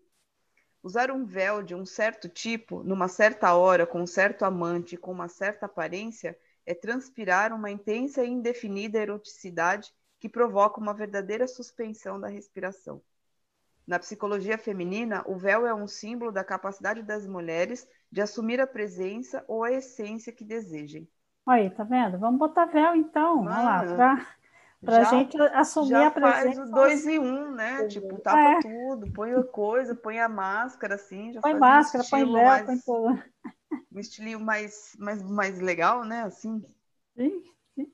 Usar 0.83 1.09
um 1.09 1.25
véu 1.25 1.63
de 1.63 1.73
um 1.73 1.85
certo 1.85 2.29
tipo, 2.29 2.83
numa 2.83 3.07
certa 3.07 3.55
hora, 3.55 3.87
com 3.87 4.01
um 4.01 4.07
certo 4.07 4.43
amante, 4.43 4.97
com 4.97 5.11
uma 5.11 5.27
certa 5.27 5.65
aparência, 5.65 6.37
é 6.65 6.73
transpirar 6.73 7.53
uma 7.53 7.69
intensa 7.69 8.23
e 8.23 8.29
indefinida 8.29 8.99
eroticidade 8.99 9.93
que 10.19 10.27
provoca 10.27 10.79
uma 10.79 10.93
verdadeira 10.93 11.47
suspensão 11.47 12.19
da 12.19 12.27
respiração. 12.27 13.01
Na 13.85 13.99
psicologia 13.99 14.57
feminina, 14.57 15.23
o 15.27 15.37
véu 15.37 15.67
é 15.67 15.73
um 15.73 15.87
símbolo 15.87 16.31
da 16.31 16.43
capacidade 16.43 17.03
das 17.03 17.27
mulheres 17.27 17.87
de 18.11 18.19
assumir 18.19 18.59
a 18.59 18.65
presença 18.65 19.45
ou 19.47 19.63
a 19.63 19.71
essência 19.71 20.33
que 20.33 20.43
desejem. 20.43 21.07
Aí, 21.47 21.69
tá 21.69 21.83
vendo? 21.83 22.17
Vamos 22.17 22.39
botar 22.39 22.65
véu 22.65 22.95
então, 22.95 23.43
vamos 23.43 23.63
lá, 23.63 23.83
pra, 23.83 24.27
pra 24.83 25.03
já, 25.03 25.09
gente 25.11 25.39
assumir 25.39 25.93
a 25.93 26.09
presença. 26.09 26.41
faz 26.41 26.57
o 26.57 26.71
dois 26.71 27.05
e 27.05 27.19
um, 27.19 27.51
né? 27.51 27.85
Tipo, 27.85 28.19
tapa 28.19 28.39
é. 28.39 28.59
tudo, 28.61 29.11
põe 29.13 29.31
a 29.33 29.43
coisa, 29.43 29.93
põe 29.93 30.19
a 30.19 30.27
máscara, 30.27 30.95
assim. 30.95 31.31
Já 31.33 31.41
põe 31.41 31.53
máscara, 31.53 32.03
um 32.03 32.09
põe 32.09 32.25
véu, 32.25 32.33
mais... 32.33 32.65
põe 32.65 32.79
tudo 32.79 33.23
um 33.91 33.99
estilinho 33.99 34.39
mais, 34.39 34.95
mais, 34.97 35.21
mais 35.21 35.59
legal, 35.59 36.03
né? 36.03 36.23
Assim. 36.23 36.63
Sim, 37.15 37.43
sim. 37.73 37.93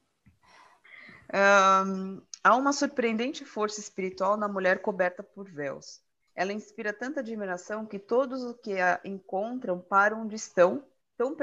Um, 1.34 2.22
há 2.44 2.56
uma 2.56 2.74
surpreendente 2.74 3.46
força 3.46 3.80
espiritual 3.80 4.36
na 4.36 4.48
mulher 4.48 4.82
coberta 4.82 5.24
por 5.24 5.50
véus. 5.50 6.02
Ela 6.36 6.54
inspira 6.54 6.94
tanta 6.94 7.20
admiração 7.20 7.86
que 7.86 8.00
todos 8.00 8.44
os 8.44 8.56
que 8.62 8.80
a 8.80 9.00
encontram 9.04 9.80
param 9.80 10.22
onde 10.22 10.36
estão, 10.36 10.84
tão, 11.18 11.36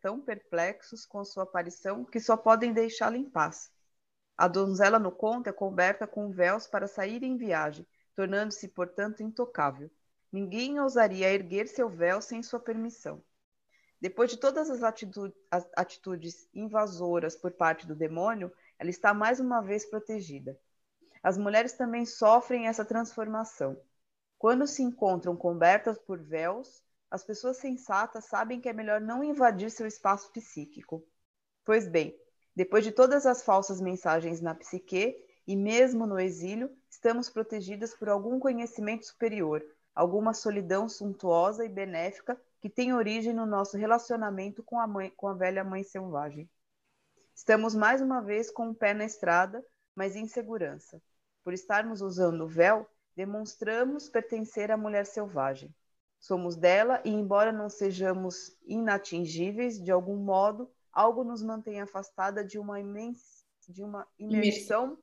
tão 0.00 0.20
perplexos 0.20 1.06
com 1.06 1.24
sua 1.24 1.44
aparição 1.44 2.04
que 2.04 2.18
só 2.18 2.36
podem 2.36 2.72
deixá-la 2.72 3.16
em 3.16 3.24
paz. 3.24 3.70
A 4.36 4.48
donzela 4.48 4.98
no 4.98 5.12
conto 5.12 5.48
é 5.48 5.52
coberta 5.52 6.06
com 6.06 6.30
véus 6.30 6.66
para 6.66 6.88
sair 6.88 7.22
em 7.22 7.36
viagem, 7.36 7.86
tornando-se, 8.16 8.68
portanto, 8.68 9.22
intocável. 9.22 9.90
Ninguém 10.32 10.80
ousaria 10.80 11.32
erguer 11.32 11.68
seu 11.68 11.88
véu 11.88 12.22
sem 12.22 12.42
sua 12.42 12.58
permissão. 12.58 13.22
Depois 14.00 14.30
de 14.30 14.38
todas 14.38 14.70
as 14.70 14.82
atitudes, 14.82 15.36
as 15.50 15.68
atitudes 15.76 16.48
invasoras 16.54 17.36
por 17.36 17.52
parte 17.52 17.86
do 17.86 17.94
demônio, 17.94 18.50
ela 18.78 18.88
está 18.88 19.12
mais 19.12 19.40
uma 19.40 19.60
vez 19.60 19.84
protegida. 19.84 20.58
As 21.22 21.36
mulheres 21.36 21.74
também 21.74 22.06
sofrem 22.06 22.66
essa 22.66 22.84
transformação. 22.84 23.78
Quando 24.38 24.66
se 24.66 24.82
encontram 24.82 25.36
cobertas 25.36 25.98
por 25.98 26.18
véus, 26.18 26.82
as 27.10 27.22
pessoas 27.22 27.58
sensatas 27.58 28.24
sabem 28.24 28.58
que 28.58 28.70
é 28.70 28.72
melhor 28.72 29.02
não 29.02 29.22
invadir 29.22 29.70
seu 29.70 29.86
espaço 29.86 30.32
psíquico. 30.32 31.06
Pois 31.62 31.86
bem, 31.86 32.18
depois 32.56 32.82
de 32.84 32.92
todas 32.92 33.26
as 33.26 33.42
falsas 33.42 33.82
mensagens 33.82 34.40
na 34.40 34.54
psique, 34.54 35.14
e 35.46 35.56
mesmo 35.56 36.06
no 36.06 36.18
exílio, 36.18 36.74
estamos 36.88 37.28
protegidas 37.28 37.94
por 37.94 38.08
algum 38.08 38.38
conhecimento 38.38 39.04
superior, 39.04 39.62
alguma 39.94 40.32
solidão 40.32 40.88
suntuosa 40.88 41.66
e 41.66 41.68
benéfica 41.68 42.40
que 42.60 42.68
tem 42.68 42.92
origem 42.92 43.32
no 43.32 43.46
nosso 43.46 43.76
relacionamento 43.76 44.62
com 44.62 44.78
a, 44.78 44.86
mãe, 44.86 45.10
com 45.16 45.28
a 45.28 45.34
velha 45.34 45.64
mãe 45.64 45.82
selvagem. 45.82 46.48
Estamos 47.34 47.74
mais 47.74 48.02
uma 48.02 48.20
vez 48.20 48.50
com 48.50 48.68
o 48.70 48.74
pé 48.74 48.92
na 48.92 49.04
estrada, 49.04 49.64
mas 49.94 50.14
em 50.14 50.26
segurança. 50.26 51.02
Por 51.42 51.54
estarmos 51.54 52.02
usando 52.02 52.42
o 52.42 52.48
véu, 52.48 52.86
demonstramos 53.16 54.08
pertencer 54.08 54.70
à 54.70 54.76
mulher 54.76 55.06
selvagem. 55.06 55.74
Somos 56.18 56.54
dela 56.54 57.00
e, 57.02 57.10
embora 57.10 57.50
não 57.50 57.70
sejamos 57.70 58.54
inatingíveis, 58.66 59.82
de 59.82 59.90
algum 59.90 60.16
modo, 60.16 60.70
algo 60.92 61.24
nos 61.24 61.42
mantém 61.42 61.80
afastada 61.80 62.44
de 62.44 62.58
uma, 62.58 62.76
de 63.66 63.82
uma 63.82 64.06
imersão 64.18 64.98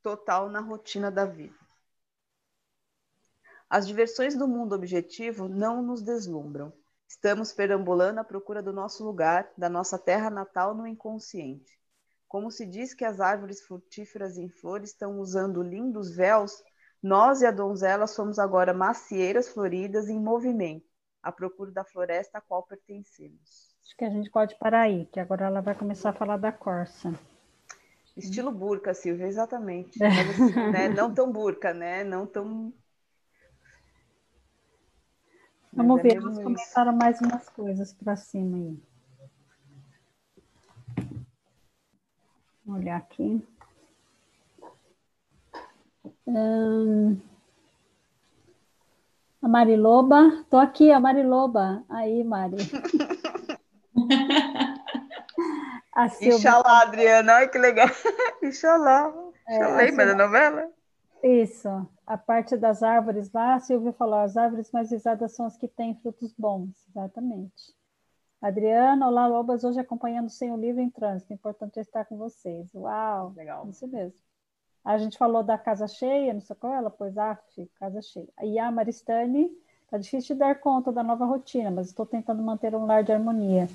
total 0.00 0.48
na 0.48 0.60
rotina 0.60 1.10
da 1.10 1.24
vida. 1.24 1.58
As 3.68 3.86
diversões 3.86 4.36
do 4.36 4.46
mundo 4.46 4.74
objetivo 4.74 5.48
não 5.48 5.82
nos 5.82 6.02
deslumbram. 6.02 6.72
Estamos 7.10 7.52
perambulando 7.52 8.20
à 8.20 8.24
procura 8.24 8.62
do 8.62 8.72
nosso 8.72 9.04
lugar, 9.04 9.50
da 9.58 9.68
nossa 9.68 9.98
terra 9.98 10.30
natal 10.30 10.76
no 10.76 10.86
inconsciente. 10.86 11.76
Como 12.28 12.52
se 12.52 12.64
diz 12.64 12.94
que 12.94 13.04
as 13.04 13.20
árvores 13.20 13.60
frutíferas 13.62 14.38
em 14.38 14.48
flor 14.48 14.84
estão 14.84 15.18
usando 15.18 15.60
lindos 15.60 16.14
véus, 16.14 16.62
nós 17.02 17.42
e 17.42 17.46
a 17.46 17.50
donzela 17.50 18.06
somos 18.06 18.38
agora 18.38 18.72
macieiras 18.72 19.48
floridas 19.48 20.08
em 20.08 20.20
movimento, 20.20 20.86
à 21.20 21.32
procura 21.32 21.72
da 21.72 21.84
floresta 21.84 22.38
a 22.38 22.40
qual 22.40 22.62
pertencemos. 22.62 23.74
Acho 23.84 23.96
que 23.96 24.04
a 24.04 24.10
gente 24.10 24.30
pode 24.30 24.56
parar 24.56 24.82
aí, 24.82 25.04
que 25.06 25.18
agora 25.18 25.46
ela 25.46 25.60
vai 25.60 25.74
começar 25.74 26.10
a 26.10 26.14
falar 26.14 26.36
da 26.36 26.52
corça. 26.52 27.12
Estilo 28.16 28.52
burca, 28.52 28.94
Silvia, 28.94 29.26
exatamente. 29.26 29.98
Mas, 29.98 30.30
assim, 30.30 30.54
né? 30.70 30.88
Não 30.88 31.12
tão 31.12 31.32
burca, 31.32 31.74
né? 31.74 32.04
Não 32.04 32.24
tão 32.24 32.72
Vamos 35.72 36.00
é 36.00 36.02
ver, 36.02 36.16
eles 36.16 36.38
começaram 36.38 36.92
mais 36.92 37.20
umas 37.20 37.48
coisas 37.48 37.92
para 37.92 38.16
cima 38.16 38.56
aí. 38.56 38.76
Vou 42.64 42.76
olhar 42.76 42.96
aqui. 42.96 43.40
Hum, 46.26 47.20
a 49.42 49.48
Mariloba, 49.48 50.44
tô 50.50 50.58
aqui, 50.58 50.90
a 50.90 50.98
Mariloba. 50.98 51.84
Aí, 51.88 52.24
Mari. 52.24 52.56
a. 55.94 56.06
Ixalá, 56.06 56.82
Adriana, 56.82 57.36
olha 57.36 57.48
que 57.48 57.58
legal. 57.58 57.88
Ixalá. 58.42 59.14
É, 59.46 59.66
Lembra 59.76 60.06
da 60.06 60.14
novela? 60.14 60.68
Isso 61.22 61.86
a 62.10 62.18
parte 62.18 62.56
das 62.56 62.82
árvores 62.82 63.30
lá, 63.32 63.54
a 63.54 63.60
Silvia 63.60 63.92
falou, 63.92 64.18
as 64.18 64.36
árvores 64.36 64.72
mais 64.72 64.90
visadas 64.90 65.30
são 65.30 65.46
as 65.46 65.56
que 65.56 65.68
têm 65.68 65.94
frutos 65.94 66.34
bons, 66.36 66.70
exatamente. 66.88 67.72
Adriana, 68.42 69.06
olá, 69.06 69.28
Lobas, 69.28 69.62
hoje 69.62 69.78
acompanhando 69.78 70.28
sem 70.28 70.50
o 70.50 70.56
livro 70.56 70.80
em 70.80 70.90
trânsito, 70.90 71.32
importante 71.32 71.78
estar 71.78 72.04
com 72.06 72.18
vocês. 72.18 72.74
Uau, 72.74 73.32
legal. 73.36 73.64
Isso 73.68 73.86
mesmo. 73.86 74.18
A 74.84 74.98
gente 74.98 75.16
falou 75.16 75.44
da 75.44 75.56
casa 75.56 75.86
cheia, 75.86 76.34
não 76.34 76.40
sei 76.40 76.56
qual 76.56 76.74
ela, 76.74 76.90
pois, 76.90 77.16
af, 77.16 77.40
casa 77.78 78.02
cheia. 78.02 78.26
E 78.42 78.58
a 78.58 78.72
Maristane, 78.72 79.48
tá 79.88 79.96
difícil 79.96 80.34
de 80.34 80.40
dar 80.40 80.58
conta 80.58 80.90
da 80.90 81.04
nova 81.04 81.24
rotina, 81.24 81.70
mas 81.70 81.86
estou 81.86 82.04
tentando 82.04 82.42
manter 82.42 82.74
um 82.74 82.86
lar 82.86 83.04
de 83.04 83.12
harmonia. 83.12 83.68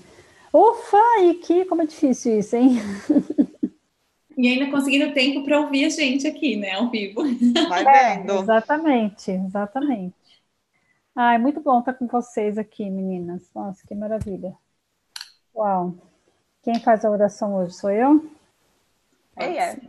Ufa, 0.53 1.21
e 1.21 1.35
que, 1.35 1.63
como 1.63 1.83
é 1.83 1.85
difícil 1.85 2.37
isso, 2.37 2.53
hein? 2.57 2.79
E 4.37 4.47
ainda 4.47 4.69
conseguindo 4.69 5.13
tempo 5.13 5.43
para 5.43 5.61
ouvir 5.61 5.85
a 5.85 5.89
gente 5.89 6.27
aqui, 6.27 6.55
né, 6.55 6.73
ao 6.73 6.89
vivo. 6.89 7.21
Vai 7.69 7.83
vendo. 7.83 8.33
É, 8.33 8.39
exatamente, 8.39 9.31
exatamente. 9.31 10.15
Ai, 11.15 11.37
muito 11.37 11.61
bom 11.61 11.79
estar 11.79 11.93
com 11.93 12.07
vocês 12.07 12.57
aqui, 12.57 12.89
meninas. 12.89 13.49
Nossa, 13.55 13.85
que 13.87 13.95
maravilha. 13.95 14.53
Uau. 15.55 15.95
Quem 16.61 16.79
faz 16.79 17.05
a 17.05 17.09
oração 17.09 17.55
hoje 17.55 17.73
sou 17.73 17.89
eu? 17.89 18.29
É, 19.37 19.45
é. 19.57 19.79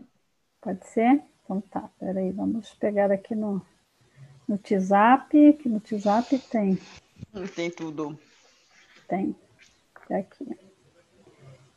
Pode 0.61 0.87
ser? 0.87 1.23
Então 1.43 1.61
tá, 1.61 1.89
peraí, 1.99 2.31
vamos 2.31 2.75
pegar 2.75 3.11
aqui 3.11 3.35
no, 3.35 3.63
no 4.47 4.55
WhatsApp, 4.55 5.53
que 5.55 5.69
no 5.69 5.77
WhatsApp 5.77 6.39
tem. 6.51 6.79
Tem 7.55 7.71
tudo. 7.71 8.19
Tem. 9.09 9.35
Tá 10.09 10.19
aqui. 10.19 10.66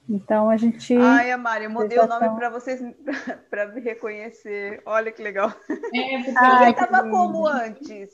Então 0.09 0.49
a 0.49 0.57
gente. 0.57 0.97
Ai, 0.97 1.35
Mari, 1.37 1.65
eu 1.65 1.69
mudei 1.69 1.99
o 1.99 2.07
nome 2.07 2.29
para 2.35 2.49
vocês 2.49 2.81
para 3.49 3.67
me 3.67 3.79
reconhecer. 3.79 4.81
Olha 4.83 5.11
que 5.11 5.21
legal. 5.21 5.53
É, 5.93 6.17
porque 6.25 6.33
Ai, 6.35 6.71
estava 6.71 7.07
como 7.07 7.47
antes? 7.47 8.09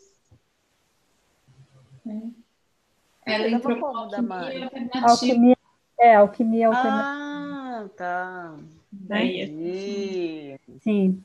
É. 2.05 3.33
Ela 3.33 3.47
entrou 3.49 3.79
como 3.79 3.97
alquimia 3.97 4.69
Alquimia, 5.01 5.57
é, 5.97 6.15
alquimia 6.15 6.67
alternativa. 6.67 7.01
Ah, 7.01 7.89
tá. 7.95 8.55
Entendi. 8.93 10.59
Sim. 10.81 11.23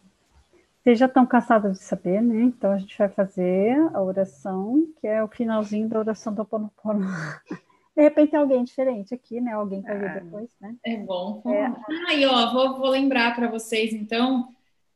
Vocês 0.82 0.98
já 0.98 1.06
estão 1.06 1.26
cansados 1.26 1.78
de 1.78 1.84
saber, 1.84 2.22
né? 2.22 2.42
Então 2.42 2.72
a 2.72 2.78
gente 2.78 2.96
vai 2.96 3.08
fazer 3.08 3.76
a 3.92 4.00
oração, 4.00 4.86
que 5.00 5.06
é 5.06 5.22
o 5.22 5.28
finalzinho 5.28 5.88
da 5.88 5.98
oração 5.98 6.32
do 6.32 6.44
Ponopono. 6.44 7.06
De 7.96 8.02
repente 8.02 8.30
tem 8.30 8.40
alguém 8.40 8.64
diferente 8.64 9.14
aqui, 9.14 9.40
né? 9.40 9.52
Alguém 9.52 9.82
para 9.82 9.94
ver 9.94 10.10
é. 10.10 10.20
depois, 10.20 10.48
né? 10.60 10.76
É 10.84 10.96
bom. 10.96 11.42
É. 11.46 11.66
Ah, 12.08 12.14
e 12.14 12.24
ó, 12.24 12.52
vou, 12.52 12.78
vou 12.78 12.88
lembrar 12.88 13.34
para 13.34 13.48
vocês, 13.48 13.92
então, 13.92 14.48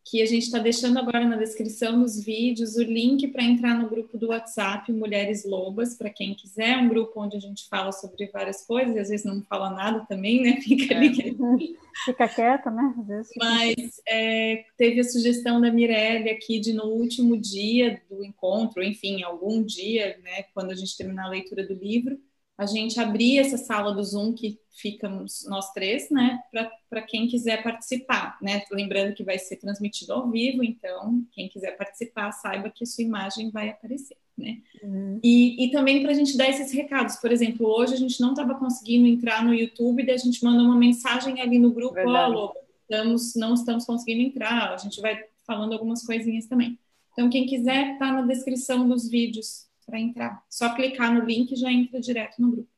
que 0.04 0.20
a 0.20 0.26
gente 0.26 0.44
está 0.44 0.58
deixando 0.58 0.98
agora 0.98 1.26
na 1.26 1.36
descrição 1.36 2.00
dos 2.00 2.22
vídeos 2.22 2.76
o 2.76 2.82
link 2.82 3.26
para 3.28 3.42
entrar 3.42 3.74
no 3.74 3.88
grupo 3.88 4.18
do 4.18 4.28
WhatsApp 4.28 4.92
Mulheres 4.92 5.46
Lobas, 5.46 5.94
para 5.96 6.10
quem 6.10 6.34
quiser, 6.34 6.76
um 6.76 6.88
grupo 6.88 7.20
onde 7.20 7.38
a 7.38 7.40
gente 7.40 7.66
fala 7.68 7.90
sobre 7.90 8.26
várias 8.26 8.66
coisas, 8.66 8.94
e 8.94 8.98
às 8.98 9.08
vezes 9.08 9.24
não 9.24 9.42
fala 9.42 9.70
nada 9.70 10.04
também, 10.06 10.42
né? 10.42 10.60
Fica 10.62 10.94
ali. 10.94 11.20
É. 11.20 11.84
Fica 12.04 12.28
quieta, 12.28 12.70
né? 12.70 12.94
Às 12.98 13.06
vezes 13.06 13.32
Mas 13.36 14.02
é, 14.06 14.64
teve 14.76 15.00
a 15.00 15.04
sugestão 15.04 15.60
da 15.60 15.70
Mirelle 15.70 16.28
aqui 16.28 16.60
de 16.60 16.74
no 16.74 16.84
último 16.84 17.36
dia 17.36 18.02
do 18.10 18.22
encontro, 18.22 18.84
enfim, 18.84 19.22
algum 19.22 19.62
dia, 19.62 20.18
né, 20.22 20.44
quando 20.52 20.70
a 20.70 20.74
gente 20.74 20.96
terminar 20.96 21.26
a 21.26 21.30
leitura 21.30 21.66
do 21.66 21.74
livro, 21.74 22.18
a 22.56 22.66
gente 22.66 23.00
abrir 23.00 23.38
essa 23.38 23.56
sala 23.56 23.92
do 23.92 24.02
Zoom 24.02 24.32
que 24.32 24.58
ficamos 24.70 25.44
nós 25.48 25.72
três, 25.72 26.08
né, 26.10 26.40
para 26.88 27.02
quem 27.02 27.26
quiser 27.26 27.62
participar, 27.62 28.38
né? 28.42 28.62
Lembrando 28.70 29.14
que 29.14 29.24
vai 29.24 29.38
ser 29.38 29.56
transmitido 29.56 30.12
ao 30.12 30.30
vivo, 30.30 30.62
então 30.62 31.24
quem 31.32 31.48
quiser 31.48 31.76
participar 31.76 32.32
saiba 32.32 32.70
que 32.70 32.84
a 32.84 32.86
sua 32.86 33.04
imagem 33.04 33.50
vai 33.50 33.68
aparecer, 33.68 34.16
né? 34.36 34.58
Uhum. 34.82 35.20
E, 35.22 35.64
e 35.64 35.70
também 35.70 36.02
para 36.02 36.12
a 36.12 36.14
gente 36.14 36.36
dar 36.36 36.48
esses 36.48 36.72
recados, 36.72 37.16
por 37.16 37.30
exemplo, 37.30 37.66
hoje 37.66 37.94
a 37.94 37.98
gente 37.98 38.20
não 38.20 38.30
estava 38.30 38.54
conseguindo 38.54 39.06
entrar 39.06 39.44
no 39.44 39.54
YouTube, 39.54 40.04
daí 40.04 40.14
a 40.14 40.18
gente 40.18 40.42
manda 40.44 40.62
uma 40.62 40.76
mensagem 40.76 41.40
ali 41.40 41.58
no 41.58 41.72
grupo, 41.72 41.98
alô, 41.98 42.52
estamos, 42.82 43.34
não 43.34 43.54
estamos 43.54 43.84
conseguindo 43.84 44.22
entrar, 44.22 44.72
a 44.72 44.76
gente 44.76 45.00
vai 45.00 45.24
falando 45.46 45.72
algumas 45.72 46.04
coisinhas 46.04 46.46
também. 46.46 46.78
Então 47.12 47.30
quem 47.30 47.46
quiser 47.46 47.96
tá 47.98 48.12
na 48.12 48.22
descrição 48.22 48.88
dos 48.88 49.08
vídeos 49.08 49.68
para 49.84 49.98
entrar. 49.98 50.42
Só 50.48 50.74
clicar 50.74 51.12
no 51.12 51.24
link 51.24 51.52
e 51.52 51.56
já 51.56 51.70
entra 51.70 52.00
direto 52.00 52.40
no 52.40 52.50
grupo. 52.50 52.68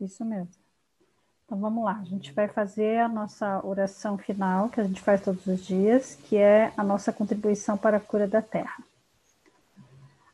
Isso 0.00 0.24
mesmo. 0.24 0.64
Então 1.44 1.58
vamos 1.58 1.84
lá, 1.84 1.98
a 2.00 2.04
gente 2.04 2.32
vai 2.32 2.48
fazer 2.48 3.00
a 3.00 3.08
nossa 3.08 3.64
oração 3.64 4.16
final, 4.16 4.70
que 4.70 4.80
a 4.80 4.84
gente 4.84 5.00
faz 5.00 5.20
todos 5.20 5.46
os 5.46 5.64
dias, 5.64 6.14
que 6.14 6.36
é 6.36 6.72
a 6.74 6.82
nossa 6.82 7.12
contribuição 7.12 7.76
para 7.76 7.98
a 7.98 8.00
cura 8.00 8.26
da 8.26 8.40
Terra. 8.40 8.82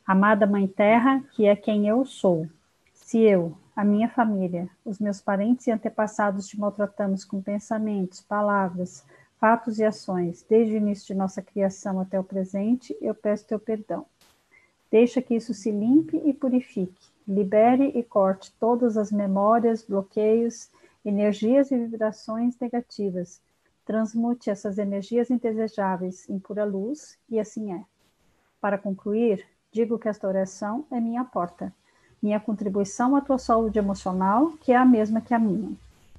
Amada 0.07 0.47
Mãe 0.47 0.69
Terra, 0.69 1.21
que 1.33 1.47
é 1.47 1.57
quem 1.57 1.89
eu 1.89 2.05
sou, 2.05 2.49
se 2.95 3.19
eu, 3.19 3.57
a 3.75 3.85
minha 3.85 4.09
família, 4.09 4.69
os 4.85 4.99
meus 4.99 5.21
parentes 5.21 5.67
e 5.67 5.73
antepassados 5.73 6.47
te 6.47 6.59
maltratamos 6.59 7.25
com 7.25 7.43
pensamentos, 7.43 8.21
palavras, 8.21 9.05
fatos 9.41 9.79
e 9.79 9.85
ações, 9.85 10.45
desde 10.49 10.75
o 10.75 10.77
início 10.77 11.09
de 11.09 11.15
nossa 11.15 11.43
criação 11.43 11.99
até 11.99 12.21
o 12.21 12.25
presente, 12.25 12.97
eu 13.01 13.15
peço 13.15 13.47
teu 13.47 13.59
perdão. 13.59 14.07
Deixa 14.91 15.23
que 15.23 15.35
isso 15.35 15.55
se 15.55 15.71
limpe 15.71 16.17
e 16.25 16.33
purifique. 16.33 17.09
Libere 17.27 17.93
e 17.95 18.03
corte 18.03 18.53
todas 18.59 18.97
as 18.97 19.13
memórias, 19.13 19.85
bloqueios, 19.85 20.69
energias 21.05 21.71
e 21.71 21.79
vibrações 21.79 22.59
negativas. 22.59 23.41
Transmute 23.87 24.51
essas 24.51 24.79
energias 24.79 25.31
indesejáveis 25.31 26.29
em 26.29 26.39
pura 26.39 26.65
luz, 26.65 27.17
e 27.29 27.39
assim 27.39 27.73
é. 27.73 27.85
Para 28.61 28.79
concluir, 28.79 29.47
digo 29.73 29.99
que 29.99 30.09
esta 30.09 30.29
oração 30.29 30.85
é 30.91 31.01
minha 31.01 31.25
porta. 31.25 31.73
minha 32.23 32.39
contribuição 32.39 33.17
à 33.17 33.21
tua 33.21 33.39
saúde 33.39 33.79
emocional, 33.79 34.53
que 34.61 34.73
é 34.73 34.77
a 34.77 34.85
mesma 34.85 35.21
que 35.21 35.33
a 35.33 35.39
minha. 35.39 35.73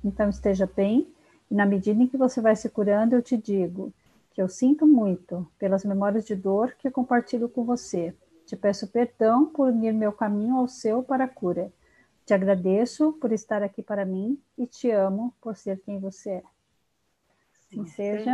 Então 0.03 0.29
esteja 0.29 0.69
bem, 0.75 1.07
e 1.49 1.53
na 1.53 1.65
medida 1.65 2.01
em 2.01 2.07
que 2.07 2.17
você 2.17 2.41
vai 2.41 2.55
se 2.55 2.69
curando, 2.69 3.15
eu 3.15 3.21
te 3.21 3.37
digo 3.37 3.93
que 4.33 4.41
eu 4.41 4.47
sinto 4.47 4.87
muito 4.87 5.45
pelas 5.59 5.83
memórias 5.83 6.25
de 6.25 6.35
dor 6.35 6.73
que 6.79 6.89
compartilho 6.89 7.49
com 7.49 7.63
você. 7.63 8.13
Te 8.51 8.57
peço 8.57 8.85
perdão 8.87 9.45
por 9.45 9.69
unir 9.69 9.93
meu 9.93 10.11
caminho 10.11 10.57
ao 10.57 10.67
seu 10.67 11.01
para 11.01 11.23
a 11.23 11.27
cura. 11.29 11.71
Te 12.25 12.33
agradeço 12.33 13.13
por 13.13 13.31
estar 13.31 13.63
aqui 13.63 13.81
para 13.81 14.05
mim 14.05 14.37
e 14.57 14.67
te 14.67 14.91
amo 14.91 15.33
por 15.39 15.55
ser 15.55 15.79
quem 15.79 16.01
você 16.01 16.31
é. 16.31 16.43
Assim 17.53 17.85
seja. 17.85 18.33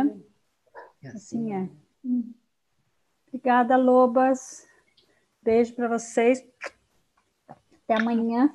Assim, 1.04 1.52
assim 1.52 1.52
é. 1.52 1.70
Obrigada, 3.28 3.76
Lobas. 3.76 4.66
Beijo 5.40 5.72
para 5.76 5.86
vocês. 5.86 6.44
Até 7.48 7.94
amanhã. 7.94 8.52